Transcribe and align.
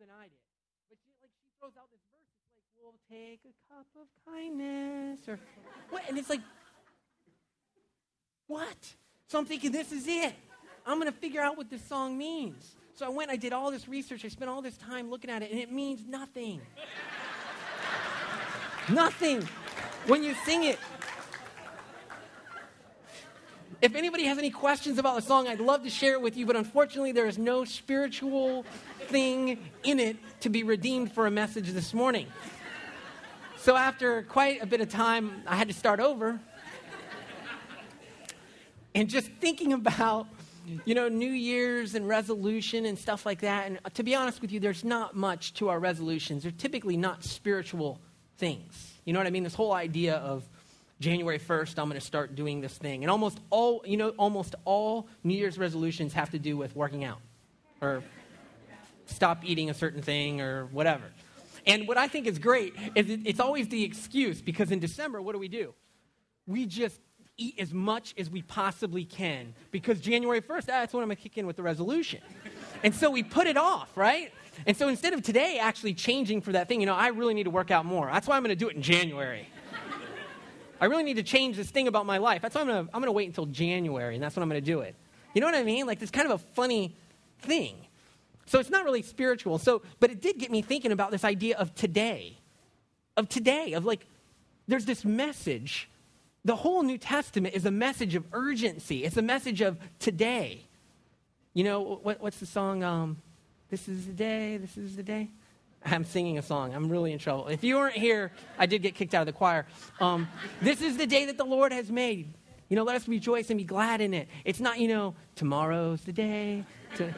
than 0.00 0.08
I 0.08 0.24
did. 0.24 0.40
But 0.88 0.96
she, 1.04 1.12
like, 1.20 1.30
she 1.44 1.52
throws 1.60 1.76
out 1.76 1.92
this 1.92 2.00
verse. 2.08 2.24
It's 2.40 2.56
like, 2.56 2.64
we'll 2.80 2.96
take 3.12 3.44
a 3.44 3.52
cup 3.68 3.86
of 4.00 4.08
kindness. 4.24 5.28
Or, 5.28 5.38
what? 5.90 6.02
And 6.08 6.16
it's 6.16 6.30
like, 6.30 6.40
what? 8.46 8.94
So 9.28 9.38
I'm 9.38 9.44
thinking, 9.44 9.70
this 9.70 9.92
is 9.92 10.08
it. 10.08 10.34
I'm 10.86 10.98
going 10.98 11.12
to 11.12 11.18
figure 11.18 11.42
out 11.42 11.56
what 11.58 11.68
this 11.68 11.84
song 11.84 12.16
means. 12.16 12.74
So 12.94 13.06
I 13.06 13.10
went, 13.10 13.30
I 13.30 13.36
did 13.36 13.52
all 13.52 13.70
this 13.70 13.86
research, 13.88 14.24
I 14.24 14.28
spent 14.28 14.50
all 14.50 14.62
this 14.62 14.76
time 14.76 15.10
looking 15.10 15.30
at 15.30 15.42
it, 15.42 15.50
and 15.50 15.60
it 15.60 15.70
means 15.70 16.04
nothing. 16.06 16.60
nothing. 18.90 19.46
When 20.06 20.24
you 20.24 20.34
sing 20.46 20.64
it, 20.64 20.78
if 23.82 23.94
anybody 23.94 24.24
has 24.24 24.36
any 24.36 24.50
questions 24.50 24.98
about 24.98 25.16
the 25.16 25.22
song, 25.22 25.46
I'd 25.46 25.60
love 25.60 25.84
to 25.84 25.90
share 25.90 26.14
it 26.14 26.22
with 26.22 26.36
you, 26.36 26.44
but 26.44 26.56
unfortunately, 26.56 27.12
there 27.12 27.26
is 27.26 27.38
no 27.38 27.64
spiritual 27.64 28.64
thing 29.10 29.58
in 29.82 29.98
it 29.98 30.16
to 30.40 30.48
be 30.48 30.62
redeemed 30.62 31.12
for 31.12 31.26
a 31.26 31.30
message 31.30 31.70
this 31.72 31.92
morning. 31.92 32.26
So, 33.58 33.76
after 33.76 34.22
quite 34.22 34.62
a 34.62 34.66
bit 34.66 34.80
of 34.80 34.88
time, 34.88 35.42
I 35.46 35.56
had 35.56 35.68
to 35.68 35.74
start 35.74 36.00
over. 36.00 36.40
And 38.94 39.08
just 39.08 39.30
thinking 39.40 39.72
about, 39.72 40.26
you 40.84 40.94
know, 40.94 41.08
New 41.08 41.30
Year's 41.30 41.94
and 41.94 42.08
resolution 42.08 42.86
and 42.86 42.98
stuff 42.98 43.26
like 43.26 43.40
that. 43.40 43.66
And 43.66 43.78
to 43.94 44.02
be 44.02 44.14
honest 44.14 44.40
with 44.40 44.50
you, 44.50 44.60
there's 44.60 44.84
not 44.84 45.14
much 45.14 45.54
to 45.54 45.68
our 45.68 45.78
resolutions. 45.78 46.42
They're 46.42 46.52
typically 46.52 46.96
not 46.96 47.22
spiritual 47.22 48.00
things. 48.38 48.94
You 49.04 49.12
know 49.12 49.20
what 49.20 49.26
I 49.26 49.30
mean? 49.30 49.44
This 49.44 49.54
whole 49.54 49.72
idea 49.72 50.16
of, 50.16 50.48
January 51.00 51.38
1st, 51.38 51.78
I'm 51.78 51.88
going 51.88 51.98
to 51.98 52.06
start 52.06 52.34
doing 52.34 52.60
this 52.60 52.76
thing. 52.76 53.04
And 53.04 53.10
almost 53.10 53.40
all, 53.48 53.82
you 53.86 53.96
know, 53.96 54.10
almost 54.10 54.54
all 54.66 55.08
New 55.24 55.34
Year's 55.34 55.56
resolutions 55.56 56.12
have 56.12 56.30
to 56.30 56.38
do 56.38 56.58
with 56.58 56.76
working 56.76 57.04
out 57.04 57.20
or 57.80 58.02
stop 59.10 59.44
eating 59.44 59.70
a 59.70 59.74
certain 59.74 60.02
thing 60.02 60.40
or 60.40 60.66
whatever. 60.66 61.04
And 61.66 61.86
what 61.86 61.98
I 61.98 62.08
think 62.08 62.26
is 62.26 62.38
great 62.38 62.74
is 62.94 63.06
it's 63.08 63.40
always 63.40 63.68
the 63.68 63.84
excuse 63.84 64.40
because 64.40 64.70
in 64.70 64.78
December, 64.78 65.20
what 65.20 65.32
do 65.32 65.38
we 65.38 65.48
do? 65.48 65.74
We 66.46 66.66
just 66.66 67.00
eat 67.36 67.54
as 67.58 67.72
much 67.72 68.14
as 68.18 68.30
we 68.30 68.42
possibly 68.42 69.04
can 69.04 69.54
because 69.70 70.00
January 70.00 70.40
1st, 70.40 70.62
ah, 70.62 70.80
that's 70.80 70.94
when 70.94 71.02
I'm 71.02 71.08
going 71.08 71.16
to 71.16 71.22
kick 71.22 71.38
in 71.38 71.46
with 71.46 71.56
the 71.56 71.62
resolution. 71.62 72.20
And 72.82 72.94
so 72.94 73.10
we 73.10 73.22
put 73.22 73.46
it 73.46 73.56
off, 73.56 73.96
right? 73.96 74.32
And 74.66 74.76
so 74.76 74.88
instead 74.88 75.12
of 75.14 75.22
today 75.22 75.58
actually 75.58 75.94
changing 75.94 76.40
for 76.42 76.52
that 76.52 76.68
thing, 76.68 76.80
you 76.80 76.86
know, 76.86 76.94
I 76.94 77.08
really 77.08 77.34
need 77.34 77.44
to 77.44 77.50
work 77.50 77.70
out 77.70 77.84
more. 77.84 78.10
That's 78.12 78.26
why 78.26 78.36
I'm 78.36 78.42
going 78.42 78.56
to 78.56 78.56
do 78.56 78.68
it 78.68 78.76
in 78.76 78.82
January. 78.82 79.48
I 80.80 80.86
really 80.86 81.02
need 81.02 81.16
to 81.16 81.22
change 81.22 81.56
this 81.56 81.70
thing 81.70 81.88
about 81.88 82.06
my 82.06 82.18
life. 82.18 82.40
That's 82.40 82.54
why 82.54 82.62
I'm 82.62 82.66
going 82.66 82.86
to 82.86 82.94
I'm 82.94 83.02
gonna 83.02 83.12
wait 83.12 83.28
until 83.28 83.44
January, 83.46 84.14
and 84.14 84.24
that's 84.24 84.34
when 84.34 84.42
I'm 84.42 84.48
going 84.48 84.62
to 84.62 84.66
do 84.66 84.80
it. 84.80 84.94
You 85.34 85.40
know 85.40 85.46
what 85.46 85.54
I 85.54 85.62
mean? 85.62 85.86
Like, 85.86 86.00
it's 86.00 86.10
kind 86.10 86.30
of 86.30 86.40
a 86.40 86.44
funny 86.54 86.96
thing. 87.40 87.76
So 88.50 88.58
it's 88.58 88.68
not 88.68 88.84
really 88.84 89.02
spiritual. 89.02 89.58
So, 89.58 89.82
but 90.00 90.10
it 90.10 90.20
did 90.20 90.38
get 90.38 90.50
me 90.50 90.60
thinking 90.60 90.90
about 90.90 91.12
this 91.12 91.22
idea 91.22 91.56
of 91.56 91.72
today, 91.76 92.36
of 93.16 93.28
today, 93.28 93.74
of 93.74 93.84
like, 93.84 94.04
there's 94.66 94.86
this 94.86 95.04
message. 95.04 95.88
The 96.44 96.56
whole 96.56 96.82
New 96.82 96.98
Testament 96.98 97.54
is 97.54 97.64
a 97.64 97.70
message 97.70 98.16
of 98.16 98.24
urgency. 98.32 99.04
It's 99.04 99.16
a 99.16 99.22
message 99.22 99.60
of 99.60 99.78
today. 100.00 100.66
You 101.54 101.62
know, 101.62 102.00
what, 102.02 102.20
what's 102.20 102.40
the 102.40 102.46
song? 102.46 102.82
Um, 102.82 103.22
this 103.68 103.86
is 103.86 104.06
the 104.06 104.12
day, 104.12 104.56
this 104.56 104.76
is 104.76 104.96
the 104.96 105.04
day. 105.04 105.28
I'm 105.86 106.04
singing 106.04 106.36
a 106.36 106.42
song. 106.42 106.74
I'm 106.74 106.88
really 106.88 107.12
in 107.12 107.20
trouble. 107.20 107.46
If 107.46 107.62
you 107.62 107.76
weren't 107.76 107.94
here, 107.94 108.32
I 108.58 108.66
did 108.66 108.82
get 108.82 108.96
kicked 108.96 109.14
out 109.14 109.20
of 109.20 109.26
the 109.26 109.32
choir. 109.32 109.64
Um, 110.00 110.26
this 110.60 110.82
is 110.82 110.96
the 110.96 111.06
day 111.06 111.26
that 111.26 111.38
the 111.38 111.44
Lord 111.44 111.72
has 111.72 111.88
made. 111.88 112.34
You 112.68 112.74
know, 112.74 112.82
let 112.82 112.96
us 112.96 113.06
rejoice 113.06 113.48
and 113.50 113.58
be 113.58 113.64
glad 113.64 114.00
in 114.00 114.12
it. 114.12 114.26
It's 114.44 114.58
not, 114.58 114.80
you 114.80 114.88
know, 114.88 115.14
tomorrow's 115.36 116.00
the 116.00 116.12
day. 116.12 116.64
To, 116.96 117.14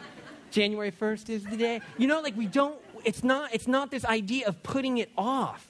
January 0.53 0.93
1st 0.93 1.29
is 1.31 1.45
the 1.45 1.57
day. 1.57 1.81
You 1.99 2.07
know, 2.07 2.21
like 2.21 2.37
we 2.37 2.47
don't, 2.47 2.79
it's 3.05 3.25
not, 3.25 3.53
it's 3.53 3.67
not 3.67 3.91
this 3.91 4.05
idea 4.05 4.47
of 4.47 4.63
putting 4.63 4.99
it 4.99 5.11
off. 5.17 5.67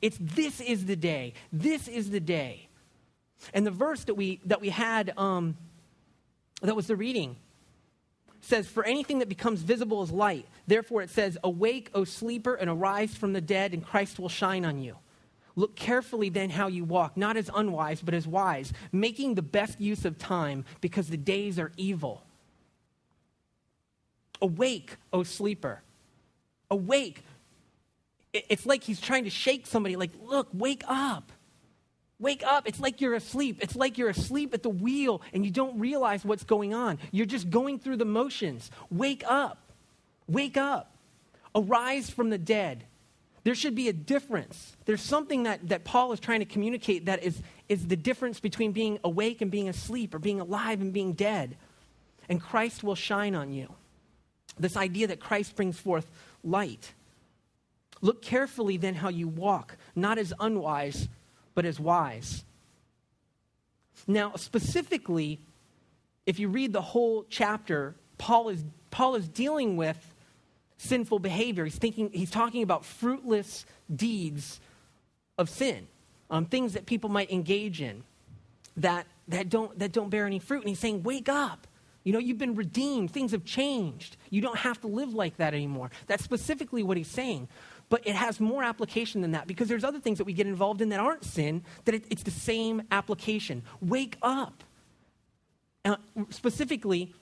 It's 0.00 0.16
this 0.20 0.60
is 0.60 0.86
the 0.86 0.96
day. 0.96 1.34
This 1.52 1.88
is 1.88 2.10
the 2.10 2.20
day. 2.20 2.68
And 3.52 3.66
the 3.66 3.70
verse 3.70 4.04
that 4.04 4.14
we, 4.14 4.40
that 4.46 4.60
we 4.60 4.70
had, 4.70 5.12
um, 5.16 5.56
that 6.62 6.76
was 6.76 6.86
the 6.86 6.96
reading, 6.96 7.36
says, 8.40 8.66
For 8.66 8.84
anything 8.84 9.18
that 9.18 9.28
becomes 9.28 9.62
visible 9.62 10.02
is 10.02 10.10
light. 10.10 10.46
Therefore, 10.66 11.02
it 11.02 11.10
says, 11.10 11.36
Awake, 11.44 11.90
O 11.94 12.04
sleeper, 12.04 12.54
and 12.54 12.70
arise 12.70 13.14
from 13.14 13.32
the 13.32 13.40
dead, 13.40 13.74
and 13.74 13.84
Christ 13.84 14.18
will 14.18 14.28
shine 14.28 14.64
on 14.64 14.78
you. 14.78 14.96
Look 15.56 15.76
carefully 15.76 16.28
then 16.28 16.50
how 16.50 16.68
you 16.68 16.84
walk, 16.84 17.16
not 17.16 17.36
as 17.36 17.50
unwise, 17.54 18.00
but 18.00 18.14
as 18.14 18.26
wise, 18.26 18.72
making 18.92 19.34
the 19.34 19.42
best 19.42 19.80
use 19.80 20.04
of 20.04 20.16
time, 20.16 20.64
because 20.80 21.08
the 21.08 21.16
days 21.16 21.58
are 21.58 21.72
evil. 21.76 22.24
Awake, 24.42 24.96
O 25.12 25.22
sleeper. 25.22 25.82
Awake. 26.70 27.24
It's 28.32 28.64
like 28.64 28.84
he's 28.84 29.00
trying 29.00 29.24
to 29.24 29.30
shake 29.30 29.66
somebody, 29.66 29.96
like, 29.96 30.12
Look, 30.22 30.48
wake 30.52 30.82
up. 30.86 31.32
Wake 32.20 32.44
up. 32.44 32.68
It's 32.68 32.78
like 32.78 33.00
you're 33.00 33.14
asleep. 33.14 33.58
It's 33.62 33.74
like 33.74 33.96
you're 33.96 34.10
asleep 34.10 34.52
at 34.52 34.62
the 34.62 34.68
wheel 34.68 35.22
and 35.32 35.42
you 35.42 35.50
don't 35.50 35.78
realize 35.78 36.22
what's 36.22 36.44
going 36.44 36.74
on. 36.74 36.98
You're 37.12 37.24
just 37.24 37.48
going 37.48 37.78
through 37.78 37.96
the 37.96 38.04
motions. 38.04 38.70
Wake 38.90 39.24
up. 39.26 39.72
Wake 40.28 40.58
up. 40.58 40.94
Arise 41.54 42.10
from 42.10 42.28
the 42.28 42.36
dead. 42.36 42.84
There 43.42 43.54
should 43.54 43.74
be 43.74 43.88
a 43.88 43.92
difference. 43.94 44.76
There's 44.84 45.00
something 45.00 45.44
that, 45.44 45.66
that 45.70 45.84
Paul 45.84 46.12
is 46.12 46.20
trying 46.20 46.40
to 46.40 46.44
communicate 46.44 47.06
that 47.06 47.22
is, 47.22 47.40
is 47.70 47.86
the 47.86 47.96
difference 47.96 48.38
between 48.38 48.72
being 48.72 48.98
awake 49.02 49.40
and 49.40 49.50
being 49.50 49.68
asleep, 49.68 50.14
or 50.14 50.18
being 50.18 50.40
alive 50.40 50.82
and 50.82 50.92
being 50.92 51.14
dead. 51.14 51.56
And 52.28 52.40
Christ 52.40 52.84
will 52.84 52.94
shine 52.94 53.34
on 53.34 53.50
you. 53.50 53.72
This 54.60 54.76
idea 54.76 55.06
that 55.08 55.20
Christ 55.20 55.56
brings 55.56 55.78
forth 55.78 56.10
light. 56.44 56.92
Look 58.00 58.22
carefully 58.22 58.76
then 58.76 58.94
how 58.94 59.08
you 59.08 59.28
walk, 59.28 59.76
not 59.94 60.18
as 60.18 60.32
unwise 60.38 61.08
but 61.54 61.64
as 61.64 61.78
wise. 61.78 62.44
Now, 64.06 64.32
specifically, 64.36 65.40
if 66.26 66.38
you 66.38 66.48
read 66.48 66.72
the 66.72 66.80
whole 66.80 67.26
chapter, 67.28 67.94
Paul 68.18 68.48
is, 68.48 68.64
Paul 68.90 69.14
is 69.14 69.28
dealing 69.28 69.76
with 69.76 69.98
sinful 70.78 71.18
behavior. 71.18 71.64
He's, 71.64 71.76
thinking, 71.76 72.10
he's 72.12 72.30
talking 72.30 72.62
about 72.62 72.84
fruitless 72.84 73.66
deeds 73.94 74.60
of 75.36 75.50
sin, 75.50 75.86
um, 76.30 76.46
things 76.46 76.72
that 76.72 76.86
people 76.86 77.10
might 77.10 77.30
engage 77.30 77.80
in 77.82 78.04
that, 78.76 79.06
that, 79.28 79.48
don't, 79.48 79.78
that 79.78 79.92
don't 79.92 80.08
bear 80.08 80.26
any 80.26 80.38
fruit. 80.38 80.60
And 80.60 80.68
he's 80.68 80.78
saying, 80.78 81.02
Wake 81.02 81.28
up. 81.28 81.66
You 82.04 82.12
know, 82.12 82.18
you've 82.18 82.38
been 82.38 82.54
redeemed. 82.54 83.10
Things 83.10 83.32
have 83.32 83.44
changed. 83.44 84.16
You 84.30 84.40
don't 84.40 84.58
have 84.58 84.80
to 84.80 84.86
live 84.86 85.12
like 85.12 85.36
that 85.36 85.52
anymore. 85.54 85.90
That's 86.06 86.24
specifically 86.24 86.82
what 86.82 86.96
he's 86.96 87.10
saying. 87.10 87.48
But 87.90 88.06
it 88.06 88.14
has 88.14 88.40
more 88.40 88.62
application 88.62 89.20
than 89.20 89.32
that 89.32 89.46
because 89.46 89.68
there's 89.68 89.84
other 89.84 90.00
things 90.00 90.18
that 90.18 90.24
we 90.24 90.32
get 90.32 90.46
involved 90.46 90.80
in 90.80 90.90
that 90.90 91.00
aren't 91.00 91.24
sin, 91.24 91.62
that 91.84 91.94
it, 91.94 92.04
it's 92.08 92.22
the 92.22 92.30
same 92.30 92.82
application. 92.90 93.62
Wake 93.80 94.16
up. 94.22 94.64
Uh, 95.84 95.96
specifically, 96.30 97.12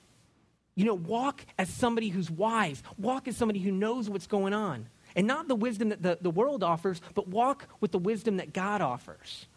you 0.75 0.85
know, 0.85 0.93
walk 0.93 1.45
as 1.57 1.69
somebody 1.69 2.09
who's 2.09 2.29
wise, 2.29 2.83
walk 2.97 3.27
as 3.27 3.35
somebody 3.35 3.59
who 3.59 3.71
knows 3.71 4.09
what's 4.09 4.27
going 4.27 4.53
on. 4.53 4.87
And 5.15 5.25
not 5.25 5.47
the 5.47 5.55
wisdom 5.55 5.89
that 5.89 6.03
the, 6.03 6.19
the 6.21 6.29
world 6.29 6.63
offers, 6.63 7.01
but 7.15 7.27
walk 7.27 7.67
with 7.81 7.91
the 7.91 7.99
wisdom 7.99 8.37
that 8.37 8.53
God 8.53 8.81
offers. 8.81 9.47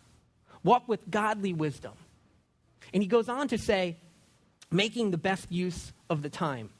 Walk 0.65 0.89
with 0.89 1.11
godly 1.11 1.53
wisdom. 1.53 1.93
And 2.95 3.03
he 3.03 3.07
goes 3.07 3.29
on 3.29 3.49
to 3.49 3.59
say, 3.59 3.99
making 4.73 5.11
the 5.11 5.19
best 5.19 5.51
use 5.51 5.93
of 6.09 6.23
the 6.23 6.31
time. 6.31 6.71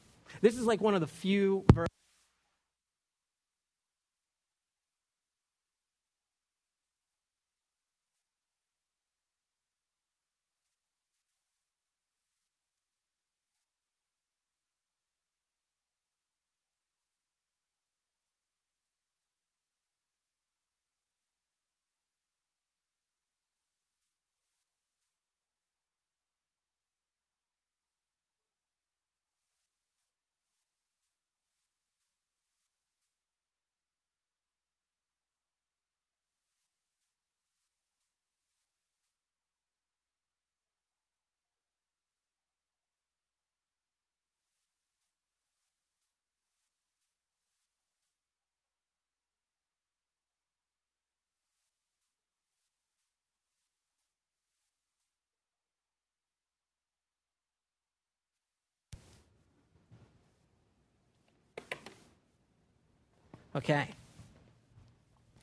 This 0.41 0.57
is 0.57 0.65
like 0.65 0.81
one 0.81 0.95
of 0.95 1.01
the 1.01 1.07
few 1.07 1.63
verses 1.73 1.92
Okay. 63.55 63.89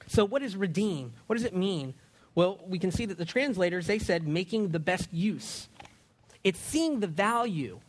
So, 0.07 0.25
what 0.25 0.43
is 0.43 0.57
redeem? 0.57 1.13
What 1.27 1.37
does 1.37 1.45
it 1.45 1.55
mean? 1.55 1.95
Well, 2.35 2.61
we 2.67 2.79
can 2.79 2.91
see 2.91 3.07
that 3.07 3.19
the 3.19 3.25
translators, 3.25 3.87
they 3.87 3.99
said 3.99 4.27
making 4.27 4.71
the 4.71 4.79
best 4.79 5.13
use. 5.13 5.69
It's 6.43 6.59
seeing 6.59 7.01
the 7.01 7.07
value. 7.07 7.81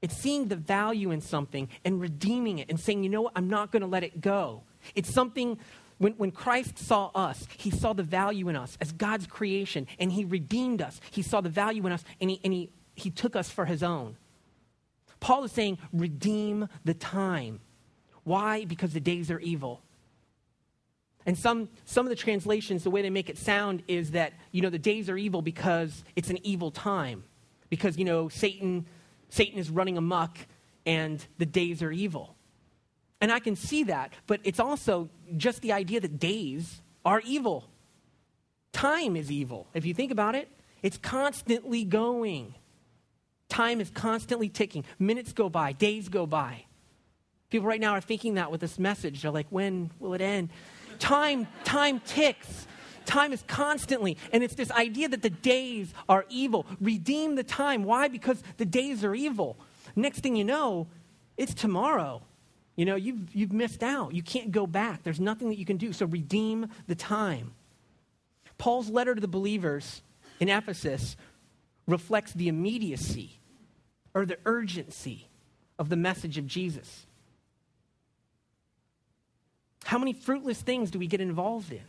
It's 0.00 0.16
seeing 0.16 0.48
the 0.48 0.56
value 0.56 1.10
in 1.10 1.20
something 1.20 1.68
and 1.84 2.00
redeeming 2.00 2.58
it 2.58 2.70
and 2.70 2.78
saying, 2.78 3.02
you 3.02 3.10
know 3.10 3.22
what, 3.22 3.32
I'm 3.34 3.48
not 3.48 3.72
going 3.72 3.80
to 3.82 3.88
let 3.88 4.04
it 4.04 4.20
go. 4.20 4.62
It's 4.94 5.12
something, 5.12 5.58
when, 5.98 6.12
when 6.12 6.30
Christ 6.30 6.78
saw 6.78 7.10
us, 7.14 7.48
he 7.56 7.70
saw 7.70 7.92
the 7.92 8.04
value 8.04 8.48
in 8.48 8.56
us 8.56 8.78
as 8.80 8.92
God's 8.92 9.26
creation 9.26 9.88
and 9.98 10.12
he 10.12 10.24
redeemed 10.24 10.80
us. 10.80 11.00
He 11.10 11.22
saw 11.22 11.40
the 11.40 11.48
value 11.48 11.84
in 11.86 11.92
us 11.92 12.04
and 12.20 12.30
he, 12.30 12.40
and 12.44 12.52
he, 12.52 12.70
he 12.94 13.10
took 13.10 13.34
us 13.34 13.50
for 13.50 13.64
his 13.64 13.82
own. 13.82 14.16
Paul 15.18 15.42
is 15.42 15.50
saying, 15.50 15.78
redeem 15.92 16.68
the 16.84 16.94
time. 16.94 17.60
Why? 18.28 18.66
Because 18.66 18.92
the 18.92 19.00
days 19.00 19.30
are 19.30 19.40
evil. 19.40 19.82
And 21.24 21.36
some, 21.36 21.70
some 21.86 22.04
of 22.06 22.10
the 22.10 22.16
translations, 22.16 22.84
the 22.84 22.90
way 22.90 23.02
they 23.02 23.10
make 23.10 23.30
it 23.30 23.38
sound 23.38 23.82
is 23.88 24.10
that, 24.12 24.34
you 24.52 24.60
know, 24.62 24.70
the 24.70 24.78
days 24.78 25.08
are 25.08 25.16
evil 25.16 25.42
because 25.42 26.04
it's 26.14 26.28
an 26.28 26.38
evil 26.46 26.70
time. 26.70 27.24
Because, 27.70 27.96
you 27.96 28.04
know, 28.04 28.28
Satan, 28.28 28.86
Satan 29.30 29.58
is 29.58 29.70
running 29.70 29.96
amok 29.96 30.38
and 30.84 31.24
the 31.38 31.46
days 31.46 31.82
are 31.82 31.90
evil. 31.90 32.36
And 33.20 33.32
I 33.32 33.40
can 33.40 33.56
see 33.56 33.84
that, 33.84 34.12
but 34.26 34.40
it's 34.44 34.60
also 34.60 35.08
just 35.36 35.62
the 35.62 35.72
idea 35.72 36.00
that 36.00 36.18
days 36.20 36.82
are 37.04 37.20
evil. 37.24 37.68
Time 38.72 39.16
is 39.16 39.32
evil. 39.32 39.66
If 39.74 39.86
you 39.86 39.94
think 39.94 40.12
about 40.12 40.34
it, 40.34 40.48
it's 40.82 40.98
constantly 40.98 41.84
going. 41.84 42.54
Time 43.48 43.80
is 43.80 43.90
constantly 43.90 44.50
ticking. 44.50 44.84
Minutes 44.98 45.32
go 45.32 45.48
by, 45.48 45.72
days 45.72 46.08
go 46.08 46.26
by. 46.26 46.64
People 47.50 47.68
right 47.68 47.80
now 47.80 47.92
are 47.92 48.00
thinking 48.00 48.34
that 48.34 48.50
with 48.50 48.60
this 48.60 48.78
message. 48.78 49.22
They're 49.22 49.30
like, 49.30 49.46
when 49.50 49.90
will 49.98 50.14
it 50.14 50.20
end? 50.20 50.50
Time, 50.98 51.46
time 51.64 52.00
ticks. 52.00 52.66
Time 53.06 53.32
is 53.32 53.42
constantly. 53.46 54.18
And 54.32 54.44
it's 54.44 54.54
this 54.54 54.70
idea 54.70 55.08
that 55.08 55.22
the 55.22 55.30
days 55.30 55.94
are 56.08 56.26
evil. 56.28 56.66
Redeem 56.80 57.36
the 57.36 57.44
time. 57.44 57.84
Why? 57.84 58.08
Because 58.08 58.42
the 58.58 58.66
days 58.66 59.02
are 59.02 59.14
evil. 59.14 59.56
Next 59.96 60.20
thing 60.20 60.36
you 60.36 60.44
know, 60.44 60.88
it's 61.36 61.54
tomorrow. 61.54 62.22
You 62.76 62.84
know, 62.84 62.96
you've, 62.96 63.34
you've 63.34 63.52
missed 63.52 63.82
out. 63.82 64.14
You 64.14 64.22
can't 64.22 64.52
go 64.52 64.66
back. 64.66 65.02
There's 65.02 65.20
nothing 65.20 65.48
that 65.48 65.58
you 65.58 65.64
can 65.64 65.78
do. 65.78 65.92
So 65.92 66.06
redeem 66.06 66.68
the 66.86 66.94
time. 66.94 67.52
Paul's 68.58 68.90
letter 68.90 69.14
to 69.14 69.20
the 69.20 69.28
believers 69.28 70.02
in 70.38 70.48
Ephesus 70.48 71.16
reflects 71.86 72.32
the 72.34 72.48
immediacy 72.48 73.40
or 74.14 74.26
the 74.26 74.38
urgency 74.44 75.28
of 75.78 75.88
the 75.88 75.96
message 75.96 76.38
of 76.38 76.46
Jesus. 76.46 77.06
How 79.84 79.98
many 79.98 80.12
fruitless 80.12 80.60
things 80.60 80.90
do 80.90 80.98
we 80.98 81.06
get 81.06 81.20
involved 81.20 81.72
in? 81.72 81.82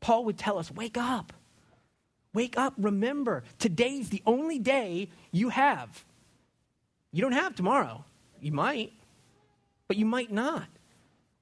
Paul 0.00 0.24
would 0.24 0.38
tell 0.38 0.58
us 0.58 0.70
wake 0.70 0.98
up. 0.98 1.32
Wake 2.34 2.58
up. 2.58 2.74
Remember, 2.78 3.44
today's 3.58 4.08
the 4.08 4.22
only 4.26 4.58
day 4.58 5.08
you 5.30 5.50
have. 5.50 6.04
You 7.12 7.22
don't 7.22 7.32
have 7.32 7.54
tomorrow. 7.54 8.04
You 8.40 8.52
might, 8.52 8.92
but 9.86 9.96
you 9.96 10.06
might 10.06 10.32
not. 10.32 10.66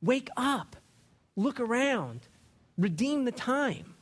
Wake 0.03 0.29
up. 0.37 0.77
Look 1.37 1.61
around. 1.61 2.21
Redeem 2.77 3.25
the 3.25 3.33
time. 3.33 3.95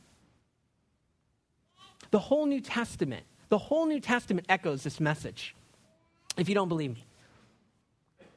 The 2.11 2.19
whole 2.19 2.45
New 2.45 2.59
Testament, 2.59 3.23
the 3.49 3.57
whole 3.57 3.85
New 3.85 3.99
Testament 3.99 4.47
echoes 4.49 4.83
this 4.83 4.99
message, 4.99 5.55
if 6.37 6.49
you 6.49 6.55
don't 6.55 6.69
believe 6.69 6.93
me. 6.95 7.05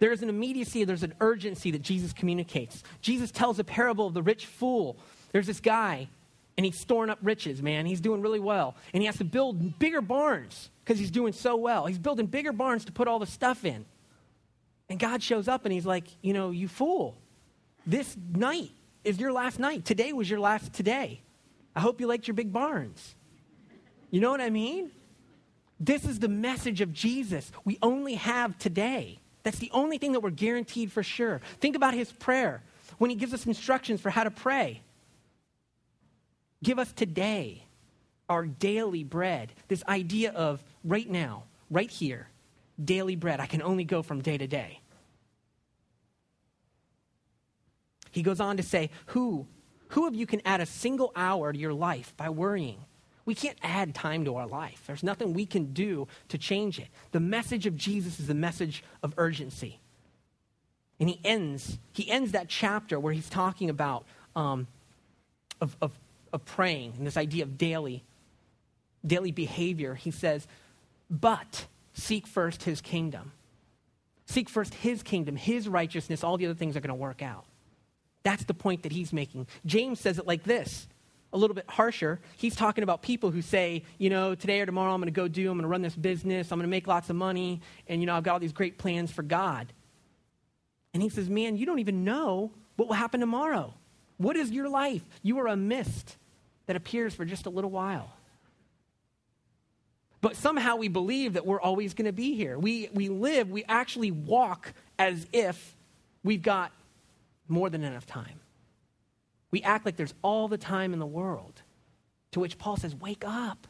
There's 0.03 0.21
an 0.21 0.29
immediacy, 0.29 0.83
there's 0.83 1.05
an 1.05 1.15
urgency 1.21 1.71
that 1.71 1.83
Jesus 1.83 2.13
communicates. 2.13 2.83
Jesus 3.03 3.31
tells 3.31 3.61
a 3.61 3.65
parable 3.65 4.09
of 4.09 4.15
the 4.15 4.23
rich 4.23 4.47
fool. 4.47 4.97
There's 5.31 5.47
this 5.47 5.61
guy, 5.61 6.09
and 6.57 6.67
he's 6.67 6.77
storing 6.77 7.09
up 7.09 7.21
riches, 7.23 7.63
man. 7.63 7.87
He's 7.87 8.01
doing 8.01 8.21
really 8.21 8.41
well. 8.41 8.75
And 8.93 9.01
he 9.01 9.07
has 9.07 9.19
to 9.19 9.25
build 9.25 9.79
bigger 9.79 10.01
barns 10.01 10.71
because 10.85 10.99
he's 10.99 11.13
doing 11.13 11.33
so 11.33 11.55
well. 11.55 11.87
He's 11.87 12.01
building 12.01 12.27
bigger 12.27 12.53
barns 12.53 12.85
to 12.87 12.93
put 12.93 13.07
all 13.07 13.21
the 13.21 13.27
stuff 13.27 13.65
in. 13.65 13.85
And 14.89 14.99
God 14.99 15.23
shows 15.23 15.47
up 15.47 15.67
and 15.67 15.73
he's 15.73 15.87
like, 15.87 16.09
You 16.21 16.33
know, 16.33 16.51
you 16.51 16.67
fool. 16.67 17.17
This 17.87 18.17
night 18.35 18.73
is 19.05 19.21
your 19.21 19.31
last 19.31 19.61
night. 19.61 19.85
Today 19.85 20.13
was 20.13 20.29
your 20.29 20.41
last 20.41 20.73
today. 20.73 21.21
I 21.77 21.81
hope 21.81 22.01
you 22.01 22.09
liked 22.09 22.27
your 22.27 22.35
big 22.35 22.53
barns. 22.53 23.15
You 24.11 24.21
know 24.21 24.33
what 24.33 24.41
I 24.41 24.51
mean? 24.51 24.91
This 25.79 26.05
is 26.05 26.19
the 26.19 26.29
message 26.29 26.81
of 26.81 26.93
Jesus. 26.93 27.53
We 27.65 27.79
only 27.81 28.15
have 28.15 28.59
today. 28.59 29.21
That's 29.43 29.59
the 29.59 29.71
only 29.73 29.99
thing 29.99 30.13
that 30.13 30.21
we're 30.21 30.31
guaranteed 30.31 30.93
for 30.93 31.03
sure. 31.03 31.41
Think 31.61 31.77
about 31.77 31.95
his 31.95 32.13
prayer 32.13 32.63
when 32.99 33.11
he 33.11 33.17
gives 33.17 33.35
us 33.35 33.47
instructions 33.47 34.01
for 34.01 34.11
how 34.11 34.25
to 34.25 34.31
pray. 34.31 34.83
Give 36.63 36.79
us 36.79 36.93
today 36.93 37.65
our 38.29 38.47
daily 38.47 39.05
bread. 39.05 39.53
This 39.69 39.83
idea 39.89 40.31
of 40.33 40.63
right 40.85 41.09
now, 41.09 41.45
right 41.71 41.91
here, 41.91 42.29
daily 42.83 43.17
bread. 43.17 43.41
I 43.41 43.47
can 43.47 43.63
only 43.63 43.85
go 43.85 44.03
from 44.03 44.23
day 44.23 44.39
to 44.39 44.47
day. 44.47 44.81
He 48.11 48.23
goes 48.23 48.41
on 48.41 48.59
to 48.59 48.63
say, 48.63 48.91
Who, 49.07 49.47
who 49.89 50.07
of 50.07 50.15
you 50.15 50.27
can 50.27 50.43
add 50.45 50.61
a 50.61 50.67
single 50.67 51.13
hour 51.17 51.53
to 51.53 51.59
your 51.59 51.73
life 51.73 52.15
by 52.17 52.31
worrying? 52.31 52.85
We 53.25 53.35
can't 53.35 53.59
add 53.63 53.95
time 53.95 54.25
to 54.25 54.37
our 54.37 54.47
life. 54.47 54.83
There's 54.87 55.03
nothing 55.03 55.33
we 55.33 55.47
can 55.47 55.73
do 55.73 56.09
to 56.29 56.39
change 56.39 56.79
it. 56.79 56.89
The 57.13 57.21
message 57.21 57.67
of 57.67 57.77
Jesus 57.77 58.19
is 58.19 58.27
the 58.27 58.35
message 58.35 58.83
of 59.03 59.15
urgency. 59.17 59.79
And 60.99 61.09
he 61.09 61.21
ends, 61.25 61.79
he 61.93 62.11
ends 62.11 62.33
that 62.33 62.49
chapter 62.49 62.99
where 62.99 63.13
he's 63.13 63.29
talking 63.29 63.71
about 63.71 64.05
um, 64.35 64.67
of, 65.61 65.77
of, 65.81 65.93
of 66.33 66.45
praying 66.45 66.95
and 66.99 67.07
this 67.07 67.17
idea 67.17 67.45
of 67.45 67.59
daily, 67.59 68.03
daily 69.07 69.33
behavior. 69.33 69.95
He 69.95 70.11
says, 70.11 70.47
but 71.11 71.67
seek 71.95 72.27
first 72.27 72.65
his 72.65 72.81
kingdom. 72.81 73.33
Seek 74.27 74.49
first 74.49 74.75
his 74.75 75.03
kingdom, 75.03 75.37
his 75.37 75.69
righteousness, 75.69 76.25
all 76.25 76.37
the 76.37 76.47
other 76.47 76.55
things 76.55 76.77
are 76.77 76.81
going 76.81 76.89
to 76.89 76.95
work 76.95 77.23
out. 77.23 77.45
That's 78.23 78.45
the 78.45 78.55
point 78.55 78.85
that 78.85 78.93
he's 78.93 79.13
making. 79.13 79.47
James 79.67 80.01
says 80.01 80.19
it 80.19 80.27
like 80.27 80.45
this 80.45 80.87
a 81.33 81.39
little 81.39 81.55
bit 81.55 81.65
harsher. 81.69 82.21
He's 82.37 82.55
talking 82.55 82.85
about 82.85 83.03
people 83.03 83.31
who 83.31 83.43
say, 83.43 83.85
you 83.99 84.11
know, 84.11 84.35
today 84.35 84.61
or 84.61 84.67
tomorrow 84.67 84.93
I'm 84.93 85.01
going 85.01 85.07
to 85.07 85.13
go 85.13 85.29
do, 85.29 85.51
I'm 85.51 85.57
going 85.57 85.63
to 85.63 85.69
run 85.69 85.83
this 85.83 85.97
business, 85.97 86.53
I'm 86.53 86.59
going 86.59 86.69
to 86.69 86.71
make 86.71 86.87
lots 86.87 87.11
of 87.11 87.17
money, 87.17 87.61
and, 87.89 88.01
you 88.01 88.07
know, 88.07 88.15
I've 88.15 88.23
got 88.23 88.35
all 88.35 88.41
these 88.41 88.53
great 88.53 88.79
plans 88.79 89.11
for 89.11 89.23
God. 89.23 89.73
And 90.95 91.03
he 91.03 91.09
says, 91.09 91.31
man, 91.31 91.57
you 91.57 91.65
don't 91.65 91.79
even 91.79 92.05
know 92.05 92.51
what 92.77 92.89
will 92.89 92.95
happen 92.95 93.21
tomorrow. 93.21 93.73
What 94.19 94.37
is 94.37 94.51
your 94.51 94.69
life? 94.69 95.03
You 95.23 95.39
are 95.41 95.47
a 95.47 95.57
mist 95.57 96.17
that 96.67 96.77
appears 96.77 97.15
for 97.15 97.25
just 97.25 97.47
a 97.47 97.51
little 97.51 97.71
while. 97.71 98.13
But 100.21 100.37
somehow 100.37 100.77
we 100.77 100.89
believe 100.89 101.33
that 101.33 101.47
we're 101.47 101.61
always 101.61 101.95
going 101.95 102.07
to 102.07 102.13
be 102.13 102.35
here. 102.35 102.59
We, 102.59 102.89
we 102.93 103.09
live, 103.09 103.51
we 103.51 103.65
actually 103.65 104.13
walk 104.13 104.73
as 104.99 105.27
if 105.33 105.77
we've 106.23 106.43
got 106.43 106.71
more 107.49 107.69
than 107.71 107.83
enough 107.83 108.07
time. 108.07 108.39
We 109.53 109.63
act 109.63 109.87
like 109.87 109.97
there's 109.97 110.15
all 110.23 110.49
the 110.49 110.59
time 110.59 110.93
in 110.93 110.99
the 110.99 111.07
world. 111.07 111.63
To 112.33 112.41
which 112.41 112.59
Paul 112.59 112.77
says, 112.77 112.97
Wake 112.97 113.23
up. 113.25 113.69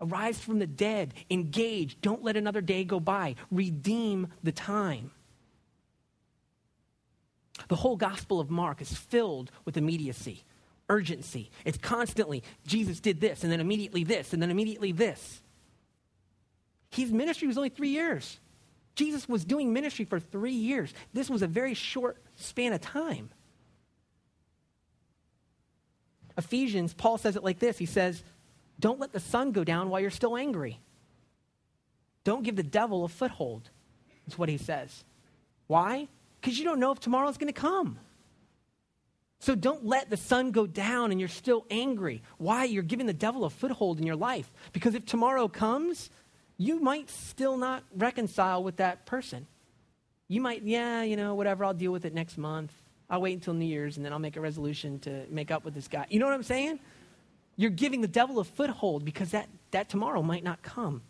Arise 0.00 0.38
from 0.38 0.58
the 0.58 0.66
dead. 0.66 1.14
Engage. 1.30 2.00
Don't 2.00 2.22
let 2.22 2.36
another 2.36 2.60
day 2.60 2.84
go 2.84 3.00
by. 3.00 3.36
Redeem 3.50 4.28
the 4.42 4.52
time. 4.52 5.12
The 7.68 7.76
whole 7.76 7.96
Gospel 7.96 8.38
of 8.38 8.50
Mark 8.50 8.80
is 8.80 8.92
filled 8.92 9.50
with 9.64 9.76
immediacy, 9.76 10.44
urgency. 10.88 11.50
It's 11.64 11.78
constantly, 11.78 12.44
Jesus 12.66 13.00
did 13.00 13.20
this, 13.20 13.42
and 13.42 13.50
then 13.50 13.60
immediately 13.60 14.04
this, 14.04 14.32
and 14.32 14.40
then 14.40 14.50
immediately 14.50 14.92
this. 14.92 15.42
His 16.90 17.10
ministry 17.10 17.48
was 17.48 17.56
only 17.56 17.68
three 17.68 17.90
years. 17.90 18.38
Jesus 18.94 19.28
was 19.28 19.44
doing 19.44 19.72
ministry 19.72 20.04
for 20.04 20.20
three 20.20 20.52
years. 20.52 20.94
This 21.12 21.28
was 21.28 21.42
a 21.42 21.48
very 21.48 21.74
short 21.74 22.16
span 22.36 22.72
of 22.72 22.80
time. 22.80 23.30
Ephesians, 26.38 26.94
Paul 26.94 27.18
says 27.18 27.36
it 27.36 27.44
like 27.44 27.58
this 27.58 27.76
He 27.76 27.86
says, 27.86 28.22
Don't 28.80 29.00
let 29.00 29.12
the 29.12 29.20
sun 29.20 29.52
go 29.52 29.64
down 29.64 29.90
while 29.90 30.00
you're 30.00 30.10
still 30.10 30.36
angry. 30.36 30.78
Don't 32.24 32.44
give 32.44 32.56
the 32.56 32.62
devil 32.62 33.04
a 33.04 33.08
foothold, 33.08 33.68
is 34.26 34.38
what 34.38 34.48
he 34.48 34.56
says. 34.56 35.04
Why? 35.66 36.08
Because 36.40 36.58
you 36.58 36.64
don't 36.64 36.80
know 36.80 36.92
if 36.92 37.00
tomorrow's 37.00 37.36
going 37.36 37.52
to 37.52 37.60
come. 37.60 37.98
So 39.40 39.54
don't 39.54 39.86
let 39.86 40.10
the 40.10 40.16
sun 40.16 40.50
go 40.50 40.66
down 40.66 41.10
and 41.10 41.20
you're 41.20 41.28
still 41.28 41.64
angry. 41.70 42.22
Why? 42.38 42.64
You're 42.64 42.82
giving 42.82 43.06
the 43.06 43.12
devil 43.12 43.44
a 43.44 43.50
foothold 43.50 43.98
in 43.98 44.06
your 44.06 44.16
life. 44.16 44.50
Because 44.72 44.94
if 44.94 45.06
tomorrow 45.06 45.46
comes, 45.48 46.10
you 46.56 46.80
might 46.80 47.08
still 47.08 47.56
not 47.56 47.84
reconcile 47.96 48.64
with 48.64 48.76
that 48.76 49.06
person. 49.06 49.46
You 50.26 50.40
might, 50.40 50.62
yeah, 50.62 51.02
you 51.02 51.16
know, 51.16 51.34
whatever, 51.34 51.64
I'll 51.64 51.74
deal 51.74 51.92
with 51.92 52.04
it 52.04 52.12
next 52.12 52.36
month. 52.36 52.72
I'll 53.10 53.20
wait 53.20 53.34
until 53.34 53.54
New 53.54 53.66
Year's 53.66 53.96
and 53.96 54.04
then 54.04 54.12
I'll 54.12 54.18
make 54.18 54.36
a 54.36 54.40
resolution 54.40 54.98
to 55.00 55.24
make 55.30 55.50
up 55.50 55.64
with 55.64 55.74
this 55.74 55.88
guy. 55.88 56.06
You 56.10 56.18
know 56.18 56.26
what 56.26 56.34
I'm 56.34 56.42
saying? 56.42 56.80
You're 57.56 57.70
giving 57.70 58.00
the 58.00 58.08
devil 58.08 58.38
a 58.38 58.44
foothold 58.44 59.04
because 59.04 59.30
that, 59.30 59.48
that 59.70 59.88
tomorrow 59.88 60.22
might 60.22 60.44
not 60.44 60.62
come. 60.62 61.02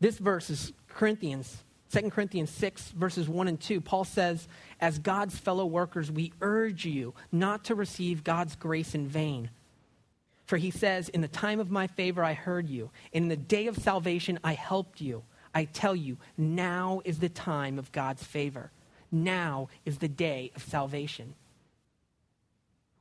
This 0.00 0.18
verse 0.18 0.50
is 0.50 0.72
Corinthians 0.88 1.62
2 1.92 2.10
Corinthians 2.10 2.50
6, 2.50 2.90
verses 2.90 3.28
1 3.28 3.48
and 3.48 3.60
2, 3.60 3.80
Paul 3.80 4.04
says, 4.04 4.46
As 4.80 4.98
God's 4.98 5.36
fellow 5.36 5.66
workers, 5.66 6.10
we 6.10 6.32
urge 6.40 6.84
you 6.84 7.14
not 7.32 7.64
to 7.64 7.74
receive 7.74 8.22
God's 8.22 8.54
grace 8.54 8.94
in 8.94 9.08
vain. 9.08 9.50
For 10.46 10.56
he 10.56 10.70
says, 10.70 11.08
In 11.08 11.20
the 11.20 11.28
time 11.28 11.58
of 11.58 11.70
my 11.70 11.88
favor 11.88 12.22
I 12.22 12.34
heard 12.34 12.68
you, 12.68 12.90
in 13.12 13.28
the 13.28 13.36
day 13.36 13.66
of 13.66 13.76
salvation 13.76 14.38
I 14.44 14.54
helped 14.54 15.00
you. 15.00 15.24
I 15.52 15.64
tell 15.64 15.96
you, 15.96 16.16
now 16.38 17.02
is 17.04 17.18
the 17.18 17.28
time 17.28 17.76
of 17.76 17.90
God's 17.90 18.22
favor. 18.22 18.70
Now 19.10 19.68
is 19.84 19.98
the 19.98 20.08
day 20.08 20.52
of 20.54 20.62
salvation. 20.62 21.34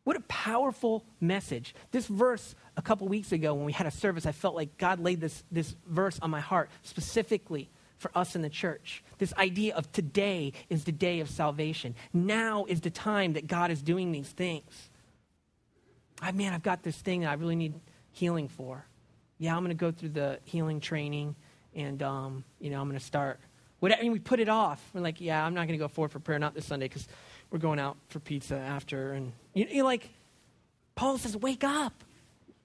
What 0.04 0.16
a 0.16 0.22
powerful 0.22 1.06
message. 1.22 1.76
This 1.92 2.08
verse, 2.08 2.56
a 2.76 2.82
couple 2.82 3.08
weeks 3.08 3.32
ago 3.32 3.54
when 3.54 3.66
we 3.66 3.74
had 3.74 3.86
a 3.86 3.92
service, 3.92 4.26
I 4.26 4.32
felt 4.32 4.56
like 4.56 4.78
God 4.78 5.00
laid 5.00 5.22
this, 5.22 5.44
this 5.52 5.76
verse 5.86 6.20
on 6.20 6.32
my 6.32 6.40
heart 6.40 6.70
specifically 6.82 7.70
for 8.00 8.10
us 8.16 8.36
in 8.36 8.42
the 8.42 8.50
church. 8.50 9.04
This 9.18 9.34
idea 9.36 9.76
of 9.76 9.92
today 9.92 10.54
is 10.70 10.86
the 10.86 10.92
day 10.92 11.20
of 11.20 11.30
salvation. 11.30 11.96
Now 12.14 12.66
is 12.68 12.82
the 12.82 12.90
time 12.90 13.34
that 13.34 13.46
God 13.46 13.72
is 13.72 13.82
doing 13.82 14.12
these 14.12 14.30
things. 14.30 14.90
I 16.22 16.32
man, 16.32 16.54
I've 16.54 16.64
got 16.64 16.82
this 16.82 16.98
thing 16.98 17.22
that 17.22 17.30
I 17.30 17.34
really 17.34 17.56
need 17.56 17.74
healing 18.12 18.48
for. 18.48 18.86
Yeah, 19.38 19.56
I'm 19.56 19.64
going 19.64 19.70
to 19.70 19.80
go 19.80 19.92
through 19.92 20.10
the 20.10 20.40
healing 20.44 20.82
training, 20.82 21.36
and 21.74 22.02
um, 22.04 22.44
you 22.60 22.70
know, 22.70 22.82
I'm 22.82 22.88
going 22.88 23.00
to 23.00 23.06
start. 23.06 23.40
Whatever, 23.80 24.02
and 24.02 24.12
we 24.12 24.20
put 24.20 24.40
it 24.40 24.50
off. 24.50 24.84
We're 24.94 25.02
like, 25.02 25.22
yeah, 25.22 25.46
I'm 25.46 25.54
not 25.54 25.68
going 25.68 25.80
to 25.80 25.84
go 25.84 25.88
forward 25.88 26.12
for 26.12 26.20
prayer, 26.20 26.40
not 26.40 26.54
this 26.54 26.66
Sunday, 26.66 26.88
because 26.88 27.08
we're 27.50 27.60
going 27.60 27.80
out 27.80 27.98
for 28.10 28.20
pizza 28.20 28.56
after. 28.56 29.14
And 29.14 29.32
you, 29.54 29.68
you're 29.70 29.86
like, 29.86 30.10
Paul 30.96 31.18
says, 31.18 31.38
wake 31.38 31.64
up. 31.64 32.04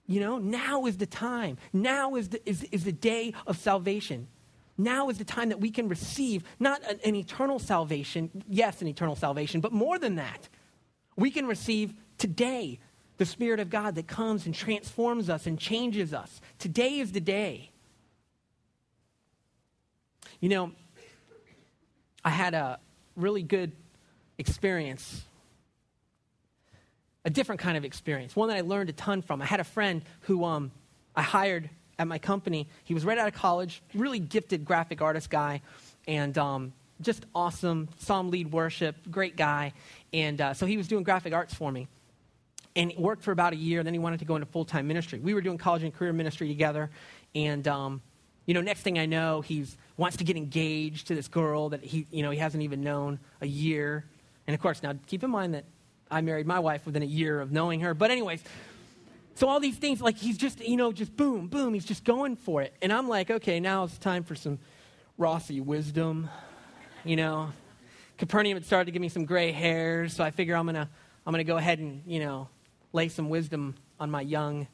You 0.06 0.20
know, 0.20 0.38
now 0.38 0.86
is 0.86 0.98
the 0.98 1.06
time. 1.06 1.56
Now 1.72 2.16
is 2.16 2.30
the, 2.30 2.48
is, 2.48 2.64
is 2.64 2.84
the 2.84 2.92
day 2.92 3.32
of 3.46 3.56
salvation. 3.56 4.28
Now 4.76 5.08
is 5.08 5.18
the 5.18 5.24
time 5.24 5.50
that 5.50 5.60
we 5.60 5.70
can 5.70 5.88
receive 5.88 6.44
not 6.58 6.82
an, 6.88 6.98
an 7.04 7.14
eternal 7.14 7.58
salvation, 7.58 8.30
yes, 8.48 8.82
an 8.82 8.88
eternal 8.88 9.16
salvation, 9.16 9.60
but 9.60 9.72
more 9.72 9.98
than 9.98 10.16
that. 10.16 10.48
We 11.16 11.30
can 11.30 11.46
receive 11.46 11.94
today 12.18 12.80
the 13.18 13.24
Spirit 13.24 13.60
of 13.60 13.70
God 13.70 13.94
that 13.94 14.08
comes 14.08 14.46
and 14.46 14.54
transforms 14.54 15.30
us 15.30 15.46
and 15.46 15.58
changes 15.58 16.12
us. 16.12 16.40
Today 16.58 16.98
is 16.98 17.12
the 17.12 17.20
day. 17.20 17.70
You 20.40 20.48
know, 20.48 20.72
I 22.24 22.30
had 22.30 22.54
a 22.54 22.78
really 23.16 23.42
good 23.42 23.72
experience, 24.38 25.22
a 27.24 27.30
different 27.30 27.60
kind 27.60 27.76
of 27.76 27.84
experience, 27.84 28.34
one 28.34 28.48
that 28.48 28.56
I 28.56 28.62
learned 28.62 28.90
a 28.90 28.94
ton 28.94 29.22
from. 29.22 29.42
I 29.42 29.44
had 29.46 29.60
a 29.60 29.64
friend 29.64 30.02
who 30.22 30.44
um, 30.44 30.70
I 31.14 31.22
hired 31.22 31.68
at 31.98 32.06
my 32.06 32.18
company. 32.18 32.68
He 32.84 32.94
was 32.94 33.04
right 33.04 33.18
out 33.18 33.28
of 33.28 33.34
college, 33.34 33.82
really 33.94 34.18
gifted 34.18 34.64
graphic 34.64 35.02
artist 35.02 35.30
guy, 35.30 35.60
and 36.08 36.36
um, 36.38 36.72
just 37.00 37.24
awesome. 37.34 37.88
Him 38.06 38.30
lead 38.30 38.52
worship, 38.52 38.96
great 39.10 39.36
guy. 39.36 39.72
And 40.12 40.40
uh, 40.40 40.54
so 40.54 40.66
he 40.66 40.76
was 40.76 40.88
doing 40.88 41.02
graphic 41.02 41.32
arts 41.32 41.54
for 41.54 41.70
me. 41.70 41.88
And 42.76 42.90
he 42.90 43.00
worked 43.00 43.22
for 43.22 43.30
about 43.30 43.52
a 43.52 43.56
year. 43.56 43.82
Then 43.82 43.94
he 43.94 44.00
wanted 44.00 44.18
to 44.20 44.24
go 44.24 44.36
into 44.36 44.46
full 44.46 44.64
time 44.64 44.88
ministry. 44.88 45.20
We 45.20 45.34
were 45.34 45.40
doing 45.40 45.58
college 45.58 45.82
and 45.82 45.94
career 45.94 46.12
ministry 46.12 46.48
together. 46.48 46.90
And, 47.34 47.66
um, 47.68 48.02
you 48.46 48.54
know, 48.54 48.60
next 48.60 48.82
thing 48.82 48.98
I 48.98 49.06
know, 49.06 49.40
he 49.40 49.64
wants 49.96 50.16
to 50.16 50.24
get 50.24 50.36
engaged 50.36 51.06
to 51.08 51.14
this 51.14 51.28
girl 51.28 51.68
that 51.70 51.82
he, 51.84 52.06
you 52.10 52.22
know, 52.22 52.30
he 52.30 52.38
hasn't 52.38 52.62
even 52.62 52.82
known 52.82 53.18
a 53.40 53.46
year. 53.46 54.04
And 54.46 54.54
of 54.54 54.60
course, 54.60 54.82
now 54.82 54.94
keep 55.06 55.22
in 55.22 55.30
mind 55.30 55.54
that 55.54 55.64
I 56.10 56.20
married 56.20 56.46
my 56.46 56.58
wife 56.58 56.84
within 56.84 57.02
a 57.02 57.06
year 57.06 57.40
of 57.40 57.52
knowing 57.52 57.80
her. 57.80 57.94
But, 57.94 58.10
anyways, 58.10 58.42
so 59.36 59.48
all 59.48 59.60
these 59.60 59.76
things, 59.76 60.00
like 60.00 60.16
he's 60.16 60.36
just, 60.36 60.60
you 60.60 60.76
know, 60.76 60.92
just 60.92 61.16
boom, 61.16 61.48
boom, 61.48 61.74
he's 61.74 61.84
just 61.84 62.04
going 62.04 62.36
for 62.36 62.62
it. 62.62 62.74
And 62.82 62.92
I'm 62.92 63.08
like, 63.08 63.30
okay, 63.30 63.60
now 63.60 63.84
it's 63.84 63.98
time 63.98 64.22
for 64.22 64.34
some 64.34 64.58
Rossi 65.18 65.60
wisdom. 65.60 66.28
You 67.04 67.16
know, 67.16 67.52
Capernaum 68.18 68.56
had 68.56 68.64
started 68.64 68.86
to 68.86 68.92
give 68.92 69.02
me 69.02 69.08
some 69.08 69.24
gray 69.24 69.52
hairs, 69.52 70.14
so 70.14 70.22
I 70.24 70.30
figure 70.30 70.56
I'm 70.56 70.66
gonna, 70.66 70.88
I'm 71.26 71.32
gonna 71.32 71.44
go 71.44 71.56
ahead 71.56 71.78
and, 71.78 72.02
you 72.06 72.20
know, 72.20 72.48
lay 72.92 73.08
some 73.08 73.28
wisdom 73.28 73.74
on 73.98 74.10
my 74.10 74.20
young 74.20 74.66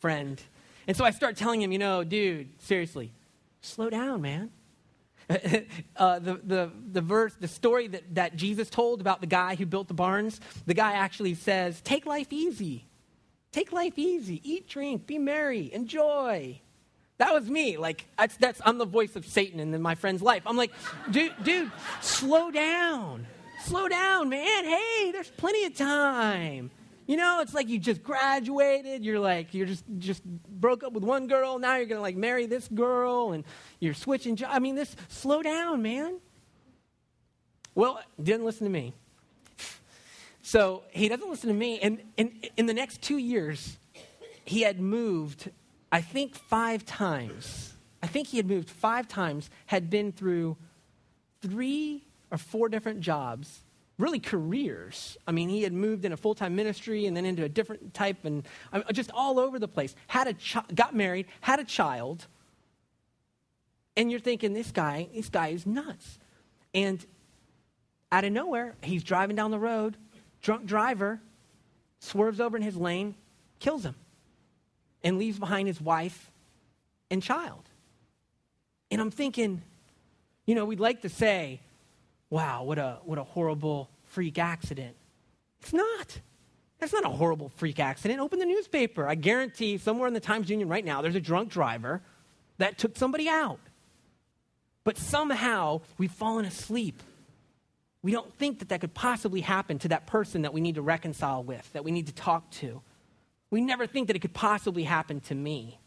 friend. 0.00 0.40
And 0.86 0.96
so 0.96 1.04
I 1.04 1.10
start 1.10 1.36
telling 1.36 1.60
him, 1.60 1.72
you 1.72 1.78
know, 1.78 2.02
dude, 2.04 2.48
seriously, 2.58 3.12
slow 3.60 3.90
down, 3.90 4.22
man. 4.22 4.50
uh, 5.96 6.18
the, 6.18 6.40
the, 6.42 6.70
the 6.92 7.00
verse, 7.00 7.34
the 7.38 7.48
story 7.48 7.86
that, 7.88 8.14
that 8.14 8.36
Jesus 8.36 8.68
told 8.68 9.00
about 9.00 9.20
the 9.20 9.26
guy 9.26 9.54
who 9.54 9.64
built 9.64 9.88
the 9.88 9.94
barns, 9.94 10.40
the 10.66 10.74
guy 10.74 10.92
actually 10.92 11.34
says, 11.34 11.80
take 11.82 12.04
life 12.06 12.32
easy. 12.32 12.86
Take 13.52 13.72
life 13.72 13.94
easy. 13.96 14.40
Eat, 14.44 14.68
drink, 14.68 15.06
be 15.06 15.18
merry, 15.18 15.72
enjoy. 15.72 16.60
That 17.18 17.32
was 17.32 17.50
me. 17.50 17.76
Like, 17.76 18.06
that's, 18.16 18.36
that's, 18.38 18.60
I'm 18.64 18.78
the 18.78 18.86
voice 18.86 19.14
of 19.14 19.26
Satan 19.26 19.60
in 19.60 19.82
my 19.82 19.94
friend's 19.94 20.22
life. 20.22 20.42
I'm 20.46 20.56
like, 20.56 20.72
dude, 21.10 21.34
dude, 21.42 21.70
slow 22.00 22.50
down. 22.50 23.26
Slow 23.64 23.88
down, 23.88 24.30
man. 24.30 24.64
Hey, 24.64 25.10
there's 25.12 25.30
plenty 25.30 25.64
of 25.66 25.76
time. 25.76 26.70
You 27.10 27.16
know, 27.16 27.40
it's 27.40 27.54
like 27.54 27.68
you 27.68 27.80
just 27.80 28.04
graduated. 28.04 29.04
You're 29.04 29.18
like, 29.18 29.52
you're 29.52 29.66
just, 29.66 29.82
just 29.98 30.24
broke 30.24 30.84
up 30.84 30.92
with 30.92 31.02
one 31.02 31.26
girl. 31.26 31.58
Now 31.58 31.74
you're 31.74 31.86
going 31.86 31.98
to 31.98 32.02
like 32.02 32.14
marry 32.14 32.46
this 32.46 32.68
girl 32.68 33.32
and 33.32 33.42
you're 33.80 33.94
switching 33.94 34.36
jobs. 34.36 34.52
I 34.54 34.60
mean, 34.60 34.76
this, 34.76 34.94
slow 35.08 35.42
down, 35.42 35.82
man. 35.82 36.20
Well, 37.74 38.00
didn't 38.22 38.44
listen 38.44 38.64
to 38.64 38.70
me. 38.70 38.94
So 40.42 40.84
he 40.92 41.08
doesn't 41.08 41.28
listen 41.28 41.48
to 41.48 41.54
me. 41.54 41.80
And, 41.80 42.00
and 42.16 42.48
in 42.56 42.66
the 42.66 42.74
next 42.74 43.02
two 43.02 43.18
years, 43.18 43.76
he 44.44 44.60
had 44.60 44.78
moved, 44.78 45.50
I 45.90 46.02
think, 46.02 46.36
five 46.36 46.86
times. 46.86 47.74
I 48.04 48.06
think 48.06 48.28
he 48.28 48.36
had 48.36 48.46
moved 48.46 48.70
five 48.70 49.08
times, 49.08 49.50
had 49.66 49.90
been 49.90 50.12
through 50.12 50.56
three 51.42 52.04
or 52.30 52.38
four 52.38 52.68
different 52.68 53.00
jobs, 53.00 53.64
really 54.00 54.18
careers. 54.18 55.16
I 55.26 55.32
mean, 55.32 55.48
he 55.48 55.62
had 55.62 55.72
moved 55.72 56.04
in 56.04 56.12
a 56.12 56.16
full 56.16 56.34
time 56.34 56.56
ministry 56.56 57.06
and 57.06 57.16
then 57.16 57.24
into 57.24 57.44
a 57.44 57.48
different 57.48 57.94
type, 57.94 58.24
and 58.24 58.44
just 58.92 59.10
all 59.12 59.38
over 59.38 59.58
the 59.58 59.68
place. 59.68 59.94
Had 60.06 60.26
a 60.28 60.34
chi- 60.34 60.64
got 60.74 60.94
married, 60.94 61.26
had 61.40 61.60
a 61.60 61.64
child, 61.64 62.26
and 63.96 64.10
you're 64.10 64.20
thinking, 64.20 64.52
this 64.52 64.70
guy, 64.70 65.08
this 65.14 65.28
guy 65.28 65.48
is 65.48 65.66
nuts. 65.66 66.18
And 66.72 67.04
out 68.10 68.24
of 68.24 68.32
nowhere, 68.32 68.74
he's 68.82 69.04
driving 69.04 69.36
down 69.36 69.50
the 69.50 69.58
road 69.58 69.96
drunk 70.42 70.64
driver 70.64 71.20
swerves 71.98 72.40
over 72.40 72.56
in 72.56 72.62
his 72.62 72.76
lane, 72.76 73.14
kills 73.58 73.84
him, 73.84 73.94
and 75.04 75.18
leaves 75.18 75.38
behind 75.38 75.68
his 75.68 75.80
wife 75.80 76.30
and 77.10 77.22
child. 77.22 77.62
And 78.90 79.00
I'm 79.00 79.10
thinking, 79.10 79.62
you 80.46 80.54
know, 80.54 80.64
we'd 80.64 80.80
like 80.80 81.02
to 81.02 81.08
say, 81.08 81.60
wow, 82.30 82.64
what 82.64 82.78
a, 82.78 82.98
what 83.04 83.18
a 83.18 83.24
horrible 83.24 83.90
freak 84.04 84.38
accident. 84.38 84.96
It's 85.60 85.72
not. 85.72 86.20
That's 86.78 86.92
not 86.92 87.04
a 87.04 87.10
horrible 87.10 87.50
freak 87.56 87.78
accident. 87.78 88.20
Open 88.20 88.38
the 88.38 88.46
newspaper. 88.46 89.06
I 89.06 89.14
guarantee 89.14 89.76
somewhere 89.76 90.08
in 90.08 90.14
the 90.14 90.20
Times 90.20 90.48
Union 90.48 90.68
right 90.68 90.84
now, 90.84 91.02
there's 91.02 91.16
a 91.16 91.20
drunk 91.20 91.50
driver 91.50 92.00
that 92.58 92.78
took 92.78 92.96
somebody 92.96 93.28
out. 93.28 93.60
But 94.84 94.96
somehow 94.96 95.82
we've 95.98 96.10
fallen 96.10 96.46
asleep 96.46 97.02
we 98.02 98.12
don't 98.12 98.32
think 98.38 98.60
that 98.60 98.70
that 98.70 98.80
could 98.80 98.94
possibly 98.94 99.42
happen 99.42 99.78
to 99.80 99.88
that 99.88 100.06
person 100.06 100.42
that 100.42 100.54
we 100.54 100.60
need 100.60 100.76
to 100.76 100.82
reconcile 100.82 101.42
with, 101.42 101.70
that 101.72 101.84
we 101.84 101.90
need 101.90 102.06
to 102.06 102.14
talk 102.14 102.50
to. 102.52 102.80
We 103.50 103.60
never 103.60 103.86
think 103.86 104.06
that 104.06 104.16
it 104.16 104.20
could 104.20 104.32
possibly 104.32 104.84
happen 104.84 105.20
to 105.22 105.34
me. 105.34 105.78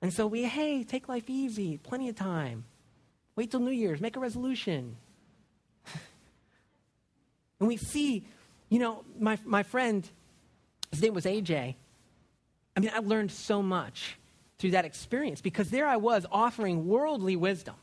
And 0.00 0.12
so 0.12 0.26
we, 0.26 0.44
hey, 0.44 0.84
take 0.84 1.08
life 1.08 1.28
easy, 1.28 1.76
plenty 1.76 2.08
of 2.08 2.16
time. 2.16 2.64
Wait 3.36 3.50
till 3.50 3.60
New 3.60 3.70
Year's, 3.70 4.00
make 4.00 4.16
a 4.16 4.20
resolution. 4.20 4.96
and 7.60 7.68
we 7.68 7.76
see, 7.76 8.26
you 8.68 8.78
know, 8.78 9.04
my, 9.18 9.38
my 9.44 9.62
friend, 9.62 10.08
his 10.90 11.00
name 11.00 11.14
was 11.14 11.24
AJ. 11.24 11.74
I 12.76 12.80
mean, 12.80 12.90
I 12.94 12.98
learned 12.98 13.32
so 13.32 13.62
much 13.62 14.16
through 14.58 14.72
that 14.72 14.84
experience 14.84 15.40
because 15.40 15.70
there 15.70 15.86
I 15.86 15.96
was 15.96 16.26
offering 16.30 16.86
worldly 16.86 17.36
wisdom. 17.36 17.74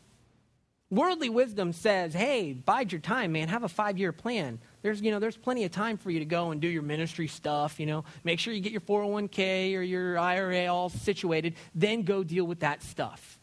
Worldly 0.91 1.29
wisdom 1.29 1.72
says, 1.72 2.13
hey, 2.13 2.53
bide 2.53 2.91
your 2.91 3.01
time, 3.01 3.34
man. 3.34 3.48
Have 3.48 3.63
a 3.63 3.70
five 3.70 4.00
year 4.00 4.12
plan. 4.12 4.60
There's, 4.82 5.01
you 5.01 5.12
know, 5.12 5.20
there's 5.20 5.38
plenty 5.38 5.63
of 5.65 5.72
time 5.72 5.98
for 5.98 6.10
you 6.10 6.20
to 6.20 6.25
go 6.25 6.50
and 6.50 6.60
do 6.60 6.68
your 6.68 6.82
ministry 6.82 7.27
stuff, 7.27 7.79
you 7.79 7.86
know. 7.86 8.06
Make 8.24 8.39
sure 8.39 8.53
you 8.53 8.62
get 8.62 8.72
your 8.72 8.82
401k 8.82 9.75
or 9.75 9.82
your 9.84 10.18
IRA 10.18 10.65
all 10.65 10.89
situated. 10.89 11.56
Then 11.75 12.01
go 12.01 12.24
deal 12.24 12.46
with 12.46 12.62
that 12.62 12.82
stuff. 12.82 13.38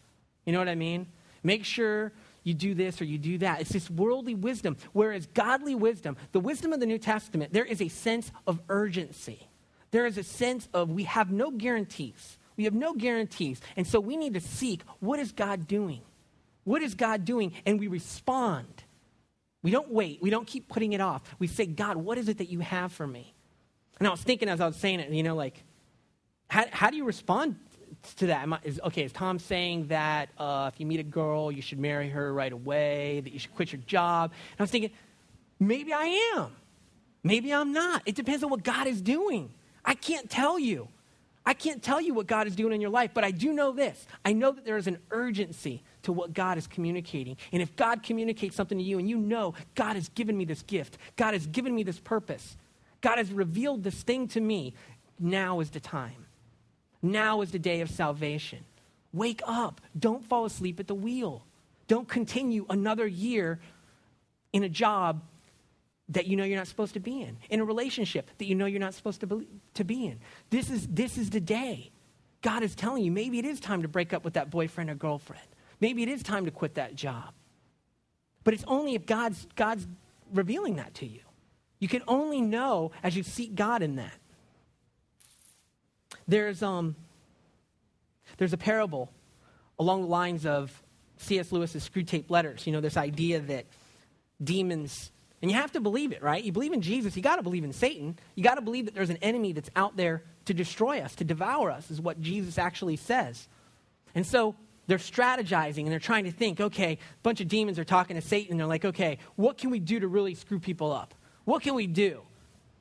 You 0.44 0.52
know 0.52 0.58
what 0.58 0.68
I 0.68 0.75
mean? 0.75 1.06
Make 1.46 1.64
sure 1.64 2.12
you 2.42 2.54
do 2.54 2.74
this 2.74 3.00
or 3.00 3.04
you 3.04 3.18
do 3.18 3.38
that. 3.38 3.60
It's 3.60 3.70
this 3.70 3.88
worldly 3.88 4.34
wisdom. 4.34 4.76
Whereas 4.92 5.26
godly 5.26 5.76
wisdom, 5.76 6.16
the 6.32 6.40
wisdom 6.40 6.72
of 6.72 6.80
the 6.80 6.86
New 6.86 6.98
Testament, 6.98 7.52
there 7.52 7.64
is 7.64 7.80
a 7.80 7.86
sense 7.86 8.32
of 8.48 8.60
urgency. 8.68 9.48
There 9.92 10.06
is 10.06 10.18
a 10.18 10.24
sense 10.24 10.68
of 10.74 10.90
we 10.90 11.04
have 11.04 11.30
no 11.30 11.52
guarantees. 11.52 12.36
We 12.56 12.64
have 12.64 12.74
no 12.74 12.94
guarantees. 12.94 13.60
And 13.76 13.86
so 13.86 14.00
we 14.00 14.16
need 14.16 14.34
to 14.34 14.40
seek 14.40 14.82
what 14.98 15.20
is 15.20 15.30
God 15.30 15.68
doing? 15.68 16.02
What 16.64 16.82
is 16.82 16.96
God 16.96 17.24
doing? 17.24 17.52
And 17.64 17.78
we 17.78 17.86
respond. 17.86 18.82
We 19.62 19.70
don't 19.70 19.92
wait. 19.92 20.20
We 20.20 20.30
don't 20.30 20.48
keep 20.48 20.68
putting 20.68 20.94
it 20.94 21.00
off. 21.00 21.22
We 21.38 21.46
say, 21.46 21.66
God, 21.66 21.96
what 21.96 22.18
is 22.18 22.28
it 22.28 22.38
that 22.38 22.48
you 22.48 22.58
have 22.58 22.90
for 22.90 23.06
me? 23.06 23.34
And 24.00 24.08
I 24.08 24.10
was 24.10 24.20
thinking 24.20 24.48
as 24.48 24.60
I 24.60 24.66
was 24.66 24.76
saying 24.76 24.98
it, 24.98 25.10
you 25.12 25.22
know, 25.22 25.36
like, 25.36 25.62
how, 26.48 26.64
how 26.72 26.90
do 26.90 26.96
you 26.96 27.04
respond 27.04 27.56
to 28.16 28.26
that? 28.28 28.48
I, 28.48 28.58
is, 28.64 28.80
okay, 28.84 29.04
is 29.04 29.12
Tom 29.12 29.38
saying 29.38 29.88
that 29.88 30.28
uh, 30.38 30.70
if 30.72 30.80
you 30.80 30.86
meet 30.86 31.00
a 31.00 31.04
girl, 31.04 31.50
you 31.50 31.62
should 31.62 31.78
marry 31.78 32.08
her 32.10 32.32
right 32.32 32.52
away, 32.52 33.20
that 33.20 33.32
you 33.32 33.38
should 33.38 33.54
quit 33.54 33.72
your 33.72 33.80
job? 33.86 34.32
And 34.52 34.60
I 34.60 34.62
was 34.62 34.70
thinking, 34.70 34.90
maybe 35.58 35.92
I 35.92 36.32
am. 36.36 36.52
Maybe 37.22 37.52
I'm 37.52 37.72
not. 37.72 38.02
It 38.06 38.14
depends 38.14 38.44
on 38.44 38.50
what 38.50 38.62
God 38.62 38.86
is 38.86 39.02
doing. 39.02 39.50
I 39.84 39.94
can't 39.94 40.30
tell 40.30 40.58
you. 40.58 40.88
I 41.44 41.54
can't 41.54 41.80
tell 41.80 42.00
you 42.00 42.12
what 42.12 42.26
God 42.26 42.48
is 42.48 42.56
doing 42.56 42.72
in 42.72 42.80
your 42.80 42.90
life, 42.90 43.12
but 43.14 43.22
I 43.22 43.30
do 43.30 43.52
know 43.52 43.70
this. 43.70 44.06
I 44.24 44.32
know 44.32 44.50
that 44.50 44.64
there 44.64 44.76
is 44.76 44.88
an 44.88 44.98
urgency 45.12 45.82
to 46.02 46.12
what 46.12 46.34
God 46.34 46.58
is 46.58 46.66
communicating. 46.66 47.36
And 47.52 47.62
if 47.62 47.74
God 47.76 48.02
communicates 48.02 48.56
something 48.56 48.76
to 48.78 48.82
you 48.82 48.98
and 48.98 49.08
you 49.08 49.16
know, 49.16 49.54
God 49.76 49.94
has 49.94 50.08
given 50.08 50.36
me 50.36 50.44
this 50.44 50.62
gift, 50.62 50.98
God 51.16 51.34
has 51.34 51.46
given 51.46 51.74
me 51.74 51.84
this 51.84 52.00
purpose, 52.00 52.56
God 53.00 53.18
has 53.18 53.30
revealed 53.32 53.84
this 53.84 54.02
thing 54.02 54.26
to 54.28 54.40
me, 54.40 54.74
now 55.20 55.60
is 55.60 55.70
the 55.70 55.80
time. 55.80 56.25
Now 57.12 57.40
is 57.40 57.52
the 57.52 57.58
day 57.58 57.80
of 57.80 57.90
salvation. 57.90 58.64
Wake 59.12 59.42
up. 59.46 59.80
Don't 59.98 60.25
fall 60.25 60.44
asleep 60.44 60.80
at 60.80 60.86
the 60.86 60.94
wheel. 60.94 61.44
Don't 61.88 62.08
continue 62.08 62.66
another 62.68 63.06
year 63.06 63.60
in 64.52 64.64
a 64.64 64.68
job 64.68 65.22
that 66.08 66.26
you 66.26 66.36
know 66.36 66.44
you're 66.44 66.58
not 66.58 66.68
supposed 66.68 66.94
to 66.94 67.00
be 67.00 67.20
in, 67.22 67.36
in 67.50 67.60
a 67.60 67.64
relationship 67.64 68.30
that 68.38 68.46
you 68.46 68.54
know 68.54 68.66
you're 68.66 68.80
not 68.80 68.94
supposed 68.94 69.20
to 69.20 69.26
be, 69.26 69.48
to 69.75 69.84
be 69.84 70.06
in. 70.06 70.18
This 70.50 70.70
is, 70.70 70.86
this 70.86 71.18
is 71.18 71.30
the 71.30 71.40
day. 71.40 71.90
God 72.42 72.62
is 72.62 72.75
telling 72.75 73.02
you 73.02 73.10
maybe 73.10 73.38
it 73.38 73.44
is 73.44 73.58
time 73.58 73.82
to 73.82 73.88
break 73.88 74.12
up 74.12 74.25
with 74.25 74.34
that 74.34 74.50
boyfriend 74.50 74.90
or 74.90 74.94
girlfriend. 74.94 75.46
Maybe 75.80 76.02
it 76.02 76.08
is 76.08 76.22
time 76.22 76.44
to 76.44 76.50
quit 76.50 76.75
that 76.75 76.94
job. 76.94 77.32
But 78.44 78.54
it's 78.54 78.64
only 78.68 78.94
if 78.94 79.04
God's, 79.04 79.46
God's 79.56 79.86
revealing 80.32 80.76
that 80.76 80.94
to 80.94 81.06
you. 81.06 81.20
You 81.80 81.88
can 81.88 82.02
only 82.06 82.40
know 82.40 82.92
as 83.02 83.16
you 83.16 83.22
seek 83.22 83.54
God 83.54 83.82
in 83.82 83.96
that. 83.96 84.14
There's, 86.28 86.62
um, 86.62 86.97
there's 88.38 88.52
a 88.52 88.59
parable 88.59 89.11
along 89.78 90.02
the 90.02 90.09
lines 90.09 90.47
of 90.47 90.83
C.S. 91.18 91.52
Lewis's 91.52 91.88
Screwtape 91.88 92.30
Letters. 92.30 92.66
You 92.66 92.73
know, 92.73 92.80
this 92.80 92.97
idea 92.97 93.40
that 93.40 93.66
demons 94.42 95.11
and 95.42 95.50
you 95.50 95.56
have 95.56 95.73
to 95.73 95.80
believe 95.80 96.12
it, 96.12 96.23
right? 96.23 96.42
You 96.42 96.50
believe 96.50 96.73
in 96.73 96.80
Jesus, 96.80 97.16
you 97.16 97.23
got 97.23 97.37
to 97.37 97.42
believe 97.42 97.62
in 97.62 97.73
Satan. 97.73 98.18
You 98.35 98.42
got 98.42 98.54
to 98.54 98.62
believe 98.62 98.87
that 98.87 98.95
there's 98.95 99.11
an 99.11 99.18
enemy 99.18 99.52
that's 99.52 99.71
out 99.76 99.97
there 99.97 100.23
to 100.47 100.54
destroy 100.54 101.00
us, 101.00 101.14
to 101.16 101.25
devour 101.25 101.71
us, 101.71 101.90
is 101.90 102.00
what 102.00 102.21
Jesus 102.21 102.59
actually 102.59 102.97
says. 102.97 103.47
And 104.14 104.26
so 104.26 104.56
they're 104.87 104.99
strategizing 104.99 105.80
and 105.80 105.88
they're 105.88 105.99
trying 105.99 106.25
to 106.25 106.33
think 106.33 106.61
okay, 106.61 106.92
a 106.92 106.99
bunch 107.23 107.40
of 107.40 107.49
demons 107.49 107.78
are 107.78 107.85
talking 107.85 108.16
to 108.16 108.23
Satan 108.23 108.52
and 108.52 108.61
they're 108.61 108.66
like, 108.66 108.85
okay, 108.85 109.18
what 109.37 109.59
can 109.59 109.71
we 109.71 109.78
do 109.78 110.00
to 110.00 110.09
really 110.09 110.35
screw 110.35 110.59
people 110.59 110.90
up? 110.90 111.14
What 111.45 111.62
can 111.62 111.75
we 111.75 111.87
do? 111.87 112.23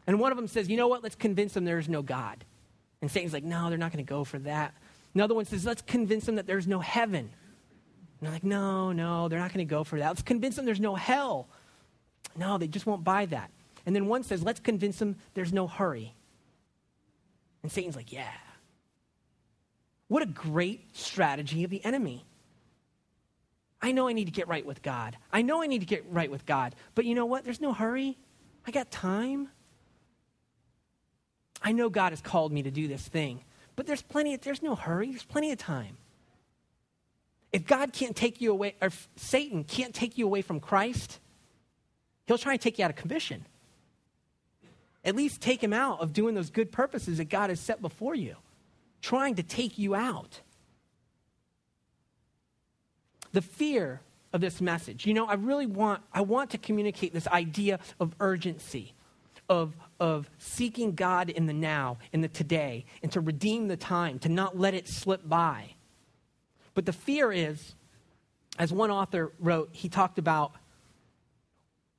And 0.07 0.19
one 0.19 0.31
of 0.31 0.37
them 0.37 0.47
says, 0.47 0.69
you 0.69 0.77
know 0.77 0.87
what, 0.87 1.03
let's 1.03 1.15
convince 1.15 1.53
them 1.53 1.65
there's 1.65 1.89
no 1.89 2.01
God. 2.01 2.45
And 3.01 3.11
Satan's 3.11 3.33
like, 3.33 3.43
no, 3.43 3.69
they're 3.69 3.77
not 3.77 3.91
going 3.91 4.03
to 4.03 4.09
go 4.09 4.23
for 4.23 4.39
that. 4.39 4.73
Another 5.13 5.33
one 5.33 5.45
says, 5.45 5.65
let's 5.65 5.81
convince 5.81 6.25
them 6.25 6.35
that 6.35 6.47
there's 6.47 6.67
no 6.67 6.79
heaven. 6.79 7.29
And 7.29 7.31
they're 8.21 8.31
like, 8.31 8.43
no, 8.43 8.91
no, 8.91 9.27
they're 9.27 9.39
not 9.39 9.53
going 9.53 9.65
to 9.65 9.69
go 9.69 9.83
for 9.83 9.99
that. 9.99 10.07
Let's 10.07 10.21
convince 10.21 10.55
them 10.55 10.65
there's 10.65 10.79
no 10.79 10.95
hell. 10.95 11.47
No, 12.37 12.57
they 12.57 12.67
just 12.67 12.85
won't 12.85 13.03
buy 13.03 13.25
that. 13.27 13.51
And 13.85 13.95
then 13.95 14.07
one 14.07 14.23
says, 14.23 14.43
let's 14.43 14.59
convince 14.59 14.97
them 14.97 15.15
there's 15.33 15.53
no 15.53 15.67
hurry. 15.67 16.13
And 17.63 17.71
Satan's 17.71 17.95
like, 17.95 18.11
yeah. 18.11 18.31
What 20.07 20.21
a 20.21 20.27
great 20.27 20.95
strategy 20.95 21.63
of 21.63 21.69
the 21.69 21.83
enemy. 21.83 22.25
I 23.81 23.91
know 23.91 24.07
I 24.07 24.13
need 24.13 24.25
to 24.25 24.31
get 24.31 24.47
right 24.47 24.65
with 24.65 24.81
God. 24.81 25.17
I 25.31 25.41
know 25.41 25.61
I 25.61 25.67
need 25.67 25.79
to 25.79 25.85
get 25.85 26.05
right 26.09 26.29
with 26.29 26.45
God. 26.45 26.75
But 26.95 27.05
you 27.05 27.15
know 27.15 27.25
what? 27.25 27.43
There's 27.43 27.61
no 27.61 27.73
hurry. 27.73 28.17
I 28.65 28.71
got 28.71 28.91
time. 28.91 29.49
I 31.65 31.73
know 31.73 31.89
God 31.89 32.13
has 32.13 32.21
called 32.21 32.53
me 32.53 32.63
to 32.63 32.71
do 32.71 32.87
this 32.87 33.05
thing. 33.05 33.41
But 33.75 33.87
there's 33.87 34.01
plenty 34.01 34.35
of, 34.35 34.41
there's 34.41 34.63
no 34.63 34.75
hurry. 34.75 35.09
There's 35.09 35.25
plenty 35.25 35.51
of 35.51 35.57
time. 35.57 35.97
If 37.51 37.65
God 37.65 37.91
can't 37.91 38.15
take 38.15 38.39
you 38.39 38.51
away, 38.51 38.75
or 38.81 38.89
Satan 39.17 39.65
can't 39.65 39.93
take 39.93 40.17
you 40.17 40.25
away 40.25 40.41
from 40.41 40.59
Christ, 40.61 41.19
He'll 42.27 42.37
try 42.37 42.53
and 42.53 42.61
take 42.61 42.79
you 42.79 42.85
out 42.85 42.91
of 42.91 42.97
commission. 42.97 43.45
At 45.03 45.15
least 45.15 45.41
take 45.41 45.63
him 45.63 45.73
out 45.73 46.01
of 46.01 46.13
doing 46.13 46.33
those 46.33 46.49
good 46.49 46.71
purposes 46.71 47.19
that 47.19 47.25
God 47.25 47.51
has 47.51 47.59
set 47.59 47.81
before 47.81 48.15
you, 48.15 48.37
trying 49.01 49.35
to 49.35 49.43
take 49.43 49.77
you 49.77 49.93
out. 49.93 50.41
The 53.31 53.43
fear 53.43 54.01
of 54.33 54.41
this 54.41 54.61
message. 54.61 55.05
You 55.05 55.13
know, 55.13 55.27
I 55.27 55.35
really 55.35 55.67
want 55.67 56.01
I 56.11 56.21
want 56.21 56.49
to 56.51 56.57
communicate 56.57 57.13
this 57.13 57.27
idea 57.27 57.79
of 57.99 58.15
urgency, 58.19 58.94
of 59.49 59.75
of 59.99 60.29
seeking 60.37 60.93
God 60.93 61.29
in 61.29 61.45
the 61.45 61.53
now, 61.53 61.97
in 62.11 62.21
the 62.21 62.27
today, 62.27 62.85
and 63.01 63.11
to 63.13 63.21
redeem 63.21 63.67
the 63.67 63.77
time, 63.77 64.19
to 64.19 64.29
not 64.29 64.57
let 64.57 64.73
it 64.73 64.87
slip 64.87 65.27
by. 65.27 65.75
But 66.73 66.85
the 66.85 66.93
fear 66.93 67.31
is, 67.31 67.75
as 68.59 68.73
one 68.73 68.91
author 68.91 69.31
wrote, 69.39 69.69
he 69.71 69.87
talked 69.87 70.19
about 70.19 70.53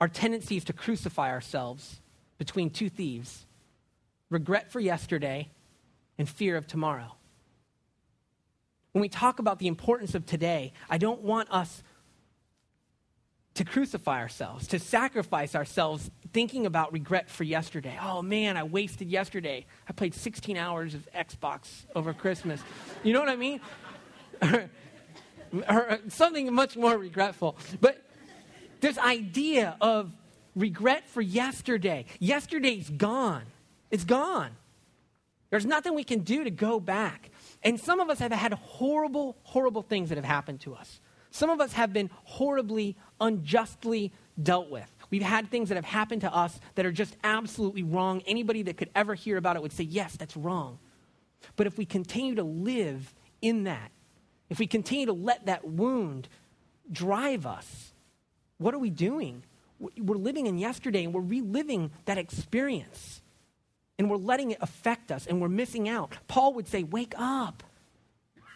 our 0.01 0.09
tendency 0.09 0.59
is 0.59 0.65
to 0.65 0.75
crucify 0.75 1.31
ourselves 1.31 2.01
between 2.39 2.71
two 2.71 2.91
thieves 2.91 3.47
regret 4.29 4.71
for 4.71 4.81
yesterday 4.81 5.49
and 6.19 6.29
fear 6.29 6.57
of 6.57 6.67
tomorrow. 6.67 7.15
When 8.93 9.01
we 9.01 9.09
talk 9.09 9.39
about 9.39 9.59
the 9.59 9.69
importance 9.69 10.15
of 10.15 10.27
today, 10.27 10.73
I 10.91 10.99
don't 10.99 11.23
want 11.23 11.51
us 11.51 11.83
to 13.57 13.65
crucify 13.65 14.21
ourselves, 14.21 14.67
to 14.69 14.79
sacrifice 14.79 15.55
ourselves 15.55 16.11
thinking 16.33 16.67
about 16.67 16.93
regret 16.93 17.31
for 17.31 17.45
yesterday. 17.45 17.99
Oh 18.01 18.23
man, 18.23 18.57
I 18.57 18.63
wasted 18.63 19.11
yesterday. 19.11 19.67
I 19.89 19.93
played 19.93 20.15
16 20.15 20.57
hours 20.57 20.95
of 20.95 21.09
Xbox 21.15 21.85
over 21.95 22.13
Christmas. 22.13 22.61
You 23.03 23.13
know 23.13 23.21
what 23.21 23.29
I 23.29 23.37
mean? 23.37 23.61
or, 24.43 24.71
or 25.69 25.99
something 26.09 26.53
much 26.53 26.77
more 26.77 26.97
regretful. 26.99 27.57
But 27.81 28.03
this 28.81 28.99
idea 28.99 29.77
of 29.81 30.13
regret 30.55 31.09
for 31.09 31.23
yesterday. 31.23 32.07
Yesterday's 32.19 32.91
gone. 32.91 33.45
It's 33.91 34.05
gone. 34.05 34.51
There's 35.51 35.67
nothing 35.67 35.95
we 35.95 36.05
can 36.05 36.21
do 36.21 36.45
to 36.45 36.51
go 36.51 36.81
back. 36.81 37.31
And 37.63 37.81
some 37.81 38.01
of 38.01 38.11
us 38.11 38.19
have 38.19 38.33
had 38.33 38.53
horrible, 38.53 39.37
horrible 39.45 39.83
things 39.83 40.09
that 40.09 40.17
have 40.17 40.25
happened 40.25 40.61
to 40.63 40.75
us. 40.75 41.01
Some 41.31 41.51
of 41.51 41.61
us 41.61 41.73
have 41.75 41.93
been 41.93 42.11
horribly, 42.25 42.97
unjustly 43.21 44.13
dealt 44.41 44.71
with. 44.71 44.91
We've 45.11 45.23
had 45.23 45.51
things 45.51 45.69
that 45.69 45.77
have 45.77 45.85
happened 45.85 46.23
to 46.23 46.35
us 46.35 46.59
that 46.75 46.85
are 46.87 46.93
just 46.93 47.17
absolutely 47.23 47.83
wrong. 47.83 48.23
Anybody 48.27 48.63
that 48.63 48.77
could 48.77 48.91
ever 48.95 49.15
hear 49.15 49.37
about 49.37 49.57
it 49.57 49.63
would 49.63 49.73
say, 49.73 49.85
yes, 49.85 50.17
that's 50.17 50.37
wrong. 50.37 50.79
But 51.57 51.67
if 51.67 51.79
we 51.79 51.85
continue 51.85 52.35
to 52.35 52.43
live 52.43 53.15
in 53.41 53.65
that, 53.65 53.91
if 54.49 54.59
we 54.59 54.67
continue 54.67 55.07
to 55.07 55.13
let 55.13 55.47
that 55.47 55.67
wound 55.67 56.29
drive 56.91 57.47
us, 57.47 57.93
what 58.59 58.75
are 58.75 58.79
we 58.79 58.91
doing? 58.91 59.43
We're 59.79 60.17
living 60.17 60.47
in 60.47 60.59
yesterday 60.59 61.05
and 61.05 61.13
we're 61.13 61.21
reliving 61.21 61.91
that 62.07 62.19
experience. 62.19 63.23
And 63.99 64.11
we're 64.11 64.17
letting 64.17 64.51
it 64.51 64.59
affect 64.61 65.11
us 65.11 65.27
and 65.27 65.41
we're 65.41 65.49
missing 65.49 65.89
out. 65.89 66.13
Paul 66.29 66.55
would 66.55 66.69
say, 66.69 66.83
Wake 66.83 67.15
up, 67.17 67.63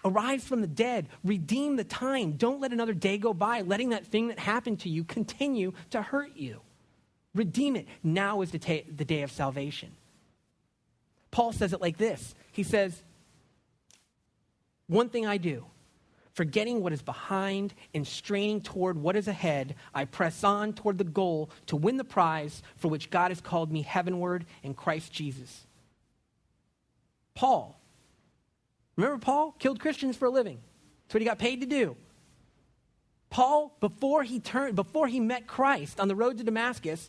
arise 0.05 0.45
from 0.45 0.61
the 0.61 0.67
dead, 0.67 1.09
redeem 1.25 1.77
the 1.77 1.85
time. 1.85 2.33
Don't 2.33 2.61
let 2.61 2.73
another 2.73 2.95
day 2.95 3.19
go 3.19 3.35
by, 3.35 3.63
letting 3.63 3.91
that 3.91 4.07
thing 4.07 4.29
that 4.29 4.39
happened 4.39 4.81
to 4.81 4.89
you 4.89 5.05
continue 5.05 5.73
to 5.91 6.03
hurt 6.03 6.37
you. 6.37 6.61
Redeem 7.35 7.77
it. 7.77 7.87
Now 8.03 8.43
is 8.43 8.51
the, 8.51 8.59
ta- 8.59 8.89
the 8.95 9.05
day 9.05 9.23
of 9.23 9.31
salvation. 9.31 9.93
Paul 11.31 11.53
says 11.53 11.73
it 11.73 11.81
like 11.81 11.97
this 11.97 12.35
He 12.53 12.63
says, 12.63 13.03
One 14.87 15.09
thing 15.09 15.27
I 15.27 15.37
do 15.37 15.67
Forgetting 16.33 16.81
what 16.81 16.93
is 16.93 17.03
behind 17.03 17.75
and 17.93 18.07
straining 18.07 18.61
toward 18.61 18.97
what 18.97 19.17
is 19.17 19.29
ahead, 19.29 19.75
I 19.93 20.05
press 20.05 20.45
on 20.45 20.73
toward 20.73 20.99
the 20.99 21.05
goal 21.05 21.51
to 21.67 21.77
win 21.77 21.97
the 21.97 22.05
prize 22.05 22.63
for 22.77 22.89
which 22.89 23.11
God 23.11 23.31
has 23.31 23.41
called 23.41 23.73
me 23.73 23.83
heavenward 23.83 24.47
in 24.63 24.75
Christ 24.75 25.13
Jesus. 25.13 25.67
Paul. 27.35 27.77
Remember 29.01 29.19
Paul? 29.19 29.55
Killed 29.59 29.81
Christians 29.81 30.17
for 30.17 30.27
a 30.27 30.31
living. 30.31 30.61
That's 31.05 31.15
what 31.15 31.23
he 31.23 31.27
got 31.27 31.39
paid 31.39 31.61
to 31.63 31.67
do. 31.67 31.97
Paul, 33.31 33.75
before 33.81 34.25
he 34.25 34.41
turned, 34.41 34.77
before 34.77 35.07
he 35.07 35.21
met 35.21 35.47
Christ 35.47 36.01
on 36.01 36.09
the 36.09 36.15
road 36.15 36.37
to 36.39 36.45
Damascus, 36.45 37.09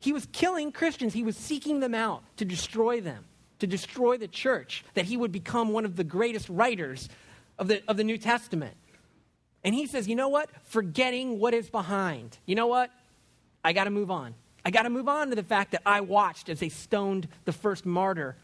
he 0.00 0.12
was 0.12 0.26
killing 0.32 0.72
Christians. 0.72 1.12
He 1.12 1.22
was 1.22 1.36
seeking 1.36 1.80
them 1.80 1.94
out 1.94 2.24
to 2.38 2.44
destroy 2.44 3.00
them, 3.00 3.26
to 3.60 3.66
destroy 3.66 4.16
the 4.16 4.26
church, 4.26 4.84
that 4.94 5.04
he 5.04 5.16
would 5.16 5.30
become 5.30 5.68
one 5.68 5.84
of 5.84 5.96
the 5.96 6.04
greatest 6.04 6.48
writers 6.48 7.08
of 7.58 7.68
the, 7.68 7.82
of 7.86 7.96
the 7.96 8.04
New 8.04 8.18
Testament. 8.18 8.74
And 9.62 9.74
he 9.74 9.86
says, 9.86 10.08
you 10.08 10.16
know 10.16 10.30
what? 10.30 10.48
Forgetting 10.64 11.38
what 11.38 11.54
is 11.54 11.68
behind. 11.68 12.38
You 12.46 12.54
know 12.54 12.66
what? 12.66 12.90
I 13.62 13.72
got 13.72 13.84
to 13.84 13.90
move 13.90 14.10
on. 14.10 14.34
I 14.64 14.70
got 14.70 14.82
to 14.82 14.90
move 14.90 15.08
on 15.08 15.28
to 15.28 15.36
the 15.36 15.42
fact 15.42 15.72
that 15.72 15.82
I 15.84 16.00
watched 16.00 16.48
as 16.48 16.60
they 16.60 16.70
stoned 16.70 17.28
the 17.44 17.52
first 17.52 17.86
martyr 17.86 18.36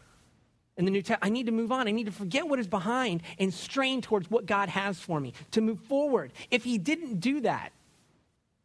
in 0.77 0.85
the 0.85 0.91
New 0.91 1.01
Testament. 1.01 1.25
I 1.25 1.29
need 1.29 1.47
to 1.47 1.51
move 1.51 1.71
on. 1.71 1.87
I 1.87 1.91
need 1.91 2.05
to 2.05 2.11
forget 2.11 2.47
what 2.47 2.59
is 2.59 2.67
behind 2.67 3.23
and 3.39 3.53
strain 3.53 4.01
towards 4.01 4.29
what 4.31 4.45
God 4.45 4.69
has 4.69 4.99
for 4.99 5.19
me 5.19 5.33
to 5.51 5.61
move 5.61 5.79
forward. 5.81 6.31
If 6.51 6.63
he 6.63 6.77
didn't 6.77 7.19
do 7.19 7.41
that, 7.41 7.71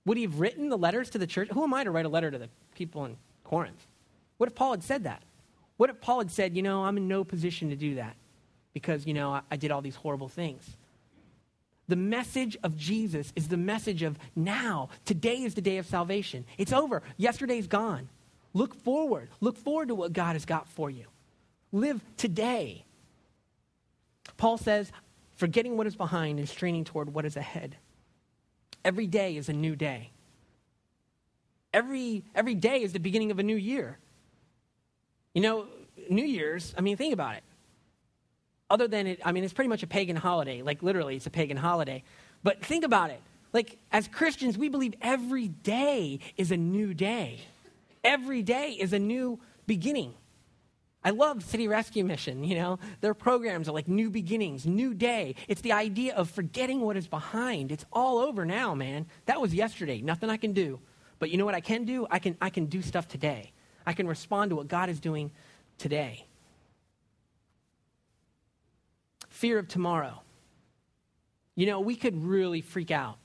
would 0.05 0.16
he 0.16 0.25
have 0.25 0.40
written 0.40 0.68
the 0.68 0.79
letters 0.79 1.11
to 1.11 1.18
the 1.18 1.27
church? 1.27 1.48
Who 1.53 1.62
am 1.62 1.75
I 1.75 1.85
to 1.85 1.90
write 1.90 2.07
a 2.07 2.11
letter 2.11 2.31
to 2.31 2.38
the 2.38 2.48
people 2.75 3.05
in 3.05 3.16
Corinth? 3.44 3.87
What 4.38 4.48
if 4.48 4.55
Paul 4.55 4.72
had 4.72 4.83
said 4.83 5.05
that? 5.05 5.22
What 5.77 5.90
if 5.90 6.01
Paul 6.01 6.18
had 6.18 6.31
said, 6.31 6.57
you 6.57 6.62
know, 6.62 6.85
I'm 6.85 6.96
in 6.96 7.09
no 7.09 7.25
position 7.25 7.70
to 7.70 7.77
do 7.77 7.96
that? 7.96 8.16
because, 8.72 9.07
you 9.07 9.14
know, 9.14 9.33
I, 9.33 9.42
I 9.51 9.57
did 9.57 9.70
all 9.70 9.81
these 9.81 9.96
horrible 9.96 10.29
things. 10.29 10.77
The 11.88 11.96
message 11.96 12.57
of 12.62 12.77
Jesus 12.77 13.33
is 13.37 13.48
the 13.48 13.57
message 13.57 14.03
of 14.03 14.18
now. 14.35 14.88
Today 15.05 15.42
is 15.42 15.55
the 15.55 15.61
day 15.61 15.79
of 15.79 15.87
salvation. 15.87 16.44
It's 16.57 16.72
over. 16.72 17.03
Yesterday's 17.16 17.66
gone. 17.66 18.09
Look 18.55 18.75
forward. 18.75 19.29
Look 19.40 19.57
forward 19.57 19.88
to 19.88 19.94
what 19.94 20.12
God 20.12 20.35
has 20.35 20.44
got 20.44 20.68
for 20.68 20.90
you. 20.90 21.07
Live 21.72 22.00
today. 22.16 22.85
Paul 24.37 24.58
says, 24.58 24.92
forgetting 25.37 25.76
what 25.76 25.87
is 25.87 25.96
behind 25.96 26.38
and 26.38 26.48
straining 26.48 26.85
toward 26.85 27.12
what 27.14 27.24
is 27.24 27.37
ahead. 27.37 27.76
Every 28.85 29.06
day 29.06 29.37
is 29.37 29.48
a 29.48 29.52
new 29.52 29.74
day. 29.74 30.11
Every, 31.72 32.24
every 32.35 32.54
day 32.54 32.82
is 32.82 32.92
the 32.92 33.00
beginning 33.00 33.30
of 33.30 33.38
a 33.38 33.42
new 33.42 33.56
year. 33.56 33.98
You 35.35 35.40
know, 35.40 35.66
New 36.11 36.24
Year's, 36.24 36.74
I 36.76 36.82
mean, 36.82 36.96
think 36.96 37.14
about 37.14 37.37
it. 37.37 37.42
Other 38.68 38.88
than 38.88 39.06
it, 39.06 39.20
I 39.24 39.32
mean, 39.32 39.44
it's 39.44 39.52
pretty 39.52 39.68
much 39.68 39.82
a 39.82 39.87
pagan 39.87 40.16
holiday. 40.16 40.62
Like, 40.62 40.82
literally, 40.82 41.16
it's 41.16 41.26
a 41.26 41.30
pagan 41.30 41.56
holiday. 41.56 42.04
But 42.42 42.64
think 42.64 42.85
about 42.85 43.11
it. 43.11 43.20
Like, 43.52 43.78
as 43.90 44.08
Christians, 44.08 44.58
we 44.58 44.68
believe 44.68 44.94
every 45.00 45.48
day 45.48 46.20
is 46.37 46.50
a 46.50 46.56
new 46.56 46.94
day, 46.94 47.40
every 48.02 48.42
day 48.42 48.76
is 48.78 48.92
a 48.92 48.98
new 48.98 49.38
beginning. 49.66 50.14
I 51.04 51.10
love 51.10 51.42
City 51.42 51.66
Rescue 51.66 52.04
Mission, 52.04 52.44
you 52.44 52.54
know. 52.54 52.78
Their 53.00 53.14
programs 53.14 53.68
are 53.68 53.72
like 53.72 53.88
new 53.88 54.08
beginnings, 54.08 54.66
new 54.66 54.94
day. 54.94 55.34
It's 55.48 55.60
the 55.60 55.72
idea 55.72 56.14
of 56.14 56.30
forgetting 56.30 56.80
what 56.80 56.96
is 56.96 57.08
behind. 57.08 57.72
It's 57.72 57.84
all 57.92 58.18
over 58.18 58.44
now, 58.44 58.74
man. 58.74 59.06
That 59.26 59.40
was 59.40 59.52
yesterday. 59.52 60.00
Nothing 60.00 60.30
I 60.30 60.36
can 60.36 60.52
do. 60.52 60.78
But 61.18 61.30
you 61.30 61.38
know 61.38 61.44
what 61.44 61.54
I 61.54 61.60
can 61.60 61.84
do? 61.84 62.06
I 62.10 62.18
can 62.18 62.36
I 62.40 62.50
can 62.50 62.66
do 62.66 62.82
stuff 62.82 63.08
today. 63.08 63.52
I 63.86 63.92
can 63.92 64.06
respond 64.06 64.50
to 64.50 64.56
what 64.56 64.68
God 64.68 64.88
is 64.88 65.00
doing 65.00 65.32
today. 65.78 66.26
Fear 69.28 69.58
of 69.58 69.68
tomorrow. 69.68 70.22
You 71.56 71.66
know, 71.66 71.80
we 71.80 71.96
could 71.96 72.22
really 72.24 72.60
freak 72.60 72.90
out. 72.90 73.18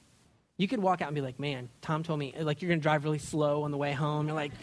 You 0.58 0.67
could 0.67 0.80
walk 0.80 1.02
out 1.02 1.08
and 1.08 1.15
be 1.15 1.22
like, 1.22 1.39
man, 1.39 1.70
Tom 1.82 2.02
told 2.02 2.17
me, 2.17 2.34
like, 2.39 2.62
you're 2.62 2.70
going 2.70 2.80
to 2.80 2.84
drive 2.84 3.04
really 3.04 3.20
slow 3.20 3.62
on 3.62 3.72
the 3.72 3.78
way 3.78 3.93
home. 3.93 4.26
You're 4.28 4.36
like, 4.36 4.54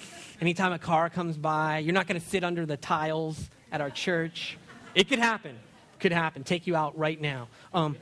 anytime 0.41 0.73
a 0.73 0.79
car 0.79 1.09
comes 1.09 1.37
by, 1.37 1.79
you're 1.79 1.95
not 1.95 2.09
going 2.09 2.21
to 2.21 2.27
sit 2.27 2.43
under 2.43 2.67
the 2.67 2.77
tiles 2.77 3.49
at 3.71 3.81
our 3.81 3.91
church. 3.91 4.59
It 4.97 5.09
could 5.09 5.21
happen. 5.21 5.57
Could 6.01 6.11
happen. 6.11 6.43
Take 6.43 6.67
you 6.67 6.75
out 6.75 6.99
right 6.99 7.21
now. 7.21 7.47
Um, 7.73 7.97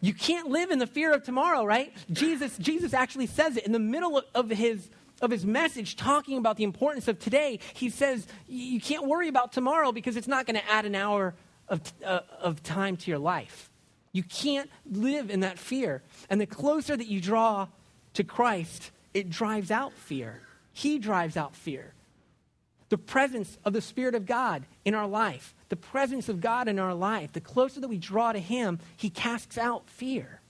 you 0.00 0.14
can't 0.14 0.48
live 0.48 0.70
in 0.70 0.78
the 0.78 0.86
fear 0.86 1.12
of 1.12 1.24
tomorrow, 1.24 1.62
right? 1.64 1.92
Jesus, 2.10 2.56
Jesus 2.56 2.94
actually 2.94 3.26
says 3.26 3.58
it 3.58 3.66
in 3.66 3.72
the 3.72 3.78
middle 3.78 4.22
of 4.34 4.48
his 4.50 4.88
of 5.20 5.30
his 5.30 5.46
message 5.46 5.94
talking 5.94 6.36
about 6.36 6.56
the 6.56 6.64
importance 6.64 7.06
of 7.06 7.18
today, 7.20 7.60
he 7.74 7.88
says, 7.88 8.26
You 8.48 8.80
can't 8.80 9.06
worry 9.06 9.28
about 9.28 9.52
tomorrow 9.52 9.92
because 9.92 10.16
it's 10.16 10.26
not 10.26 10.46
going 10.46 10.56
to 10.56 10.68
add 10.68 10.84
an 10.84 10.96
hour 10.96 11.34
of, 11.68 11.80
uh, 12.04 12.20
of 12.40 12.62
time 12.64 12.96
to 12.96 13.10
your 13.10 13.20
life. 13.20 13.70
You 14.12 14.22
can't 14.22 14.70
live 14.90 15.30
in 15.30 15.40
that 15.40 15.58
fear. 15.58 16.02
And 16.28 16.40
the 16.40 16.46
closer 16.46 16.96
that 16.96 17.06
you 17.06 17.20
draw 17.20 17.68
to 18.14 18.24
Christ, 18.24 18.90
it 19.14 19.30
drives 19.30 19.70
out 19.70 19.92
fear. 19.94 20.42
He 20.72 20.98
drives 20.98 21.36
out 21.36 21.56
fear. 21.56 21.94
The 22.90 22.98
presence 22.98 23.56
of 23.64 23.72
the 23.72 23.80
Spirit 23.80 24.14
of 24.14 24.26
God 24.26 24.66
in 24.84 24.94
our 24.94 25.06
life, 25.06 25.54
the 25.70 25.76
presence 25.76 26.28
of 26.28 26.42
God 26.42 26.68
in 26.68 26.78
our 26.78 26.92
life, 26.92 27.32
the 27.32 27.40
closer 27.40 27.80
that 27.80 27.88
we 27.88 27.96
draw 27.96 28.32
to 28.32 28.38
Him, 28.38 28.80
He 28.98 29.08
casts 29.08 29.56
out 29.56 29.88
fear. 29.88 30.40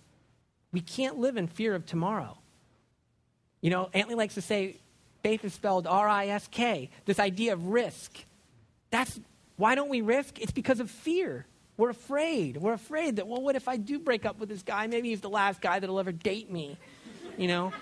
We 0.73 0.81
can't 0.81 1.19
live 1.19 1.37
in 1.37 1.47
fear 1.47 1.75
of 1.75 1.87
tomorrow. 1.87 2.39
You 3.61 3.71
know, 3.71 3.91
Antley 3.95 4.17
likes 4.17 4.35
to 4.35 4.43
say 4.43 4.79
faith 5.23 5.45
is 5.45 5.55
spelled 5.55 5.87
R 5.87 6.09
I 6.09 6.27
S 6.29 6.49
K, 6.51 6.91
this 7.05 7.21
idea 7.21 7.53
of 7.53 7.67
risk. 7.67 8.25
That's 8.91 9.21
why 9.57 9.77
don't 9.77 9.89
we 9.89 10.01
risk? 10.01 10.41
It's 10.41 10.51
because 10.51 10.81
of 10.81 10.91
fear. 10.91 11.47
We're 11.83 11.91
afraid. 11.91 12.59
We're 12.59 12.75
afraid 12.75 13.17
that, 13.17 13.27
well, 13.27 13.43
what 13.43 13.57
if 13.57 13.67
I 13.67 13.77
do 13.77 13.99
break 13.99 14.25
up 14.25 14.39
with 14.39 14.49
this 14.49 14.63
guy? 14.63 14.87
Maybe 14.87 15.09
he's 15.09 15.21
the 15.21 15.29
last 15.29 15.61
guy 15.61 15.81
that'll 15.81 15.99
ever 15.99 16.13
date 16.13 16.49
me. 16.49 16.79
You 17.37 17.49
know? 17.49 17.73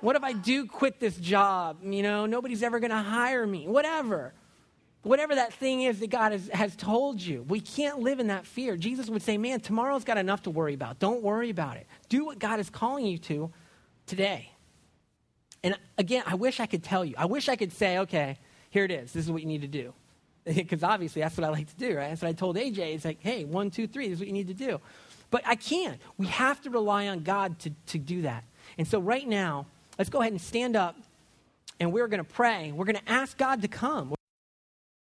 what 0.00 0.16
if 0.16 0.24
I 0.24 0.32
do 0.32 0.66
quit 0.66 0.98
this 0.98 1.16
job? 1.16 1.76
You 1.84 2.02
know, 2.02 2.26
nobody's 2.26 2.64
ever 2.64 2.80
going 2.80 2.90
to 2.90 2.96
hire 2.96 3.46
me. 3.46 3.68
Whatever. 3.68 4.34
Whatever 5.04 5.36
that 5.36 5.52
thing 5.52 5.82
is 5.82 6.00
that 6.00 6.10
God 6.10 6.32
has, 6.32 6.48
has 6.48 6.74
told 6.74 7.22
you, 7.22 7.42
we 7.42 7.60
can't 7.60 8.00
live 8.00 8.18
in 8.18 8.26
that 8.26 8.46
fear. 8.46 8.76
Jesus 8.76 9.08
would 9.08 9.22
say, 9.22 9.38
man, 9.38 9.60
tomorrow's 9.60 10.02
got 10.02 10.18
enough 10.18 10.42
to 10.42 10.50
worry 10.50 10.74
about. 10.74 10.98
Don't 10.98 11.22
worry 11.22 11.50
about 11.50 11.76
it. 11.76 11.86
Do 12.08 12.24
what 12.24 12.40
God 12.40 12.58
is 12.58 12.68
calling 12.68 13.06
you 13.06 13.18
to 13.18 13.52
today. 14.06 14.50
And 15.62 15.78
again, 15.98 16.24
I 16.26 16.34
wish 16.34 16.58
I 16.58 16.66
could 16.66 16.82
tell 16.82 17.04
you. 17.04 17.14
I 17.16 17.26
wish 17.26 17.48
I 17.48 17.54
could 17.54 17.72
say, 17.72 17.98
okay, 17.98 18.40
here 18.70 18.82
it 18.82 18.90
is. 18.90 19.12
This 19.12 19.24
is 19.24 19.30
what 19.30 19.40
you 19.40 19.46
need 19.46 19.62
to 19.62 19.68
do. 19.68 19.94
Because 20.54 20.82
obviously 20.82 21.22
that's 21.22 21.36
what 21.36 21.44
I 21.44 21.50
like 21.50 21.68
to 21.68 21.76
do, 21.76 21.96
right? 21.96 22.08
That's 22.08 22.22
what 22.22 22.28
I 22.28 22.32
told 22.32 22.56
AJ. 22.56 22.94
It's 22.94 23.04
like, 23.04 23.18
hey, 23.20 23.44
one, 23.44 23.70
two, 23.70 23.86
three, 23.86 24.08
this 24.08 24.14
is 24.14 24.20
what 24.20 24.26
you 24.26 24.32
need 24.32 24.48
to 24.48 24.54
do. 24.54 24.80
But 25.30 25.42
I 25.46 25.54
can't. 25.54 26.00
We 26.18 26.26
have 26.26 26.60
to 26.62 26.70
rely 26.70 27.08
on 27.08 27.22
God 27.22 27.58
to, 27.60 27.70
to 27.86 27.98
do 27.98 28.22
that. 28.22 28.44
And 28.76 28.86
so 28.86 28.98
right 28.98 29.26
now, 29.26 29.66
let's 29.96 30.10
go 30.10 30.20
ahead 30.20 30.32
and 30.32 30.40
stand 30.40 30.74
up 30.74 30.96
and 31.78 31.92
we're 31.92 32.08
going 32.08 32.22
to 32.24 32.30
pray. 32.30 32.72
We're 32.72 32.84
going 32.84 32.96
to 32.96 33.10
ask 33.10 33.38
God 33.38 33.62
to 33.62 33.68
come. 33.68 34.14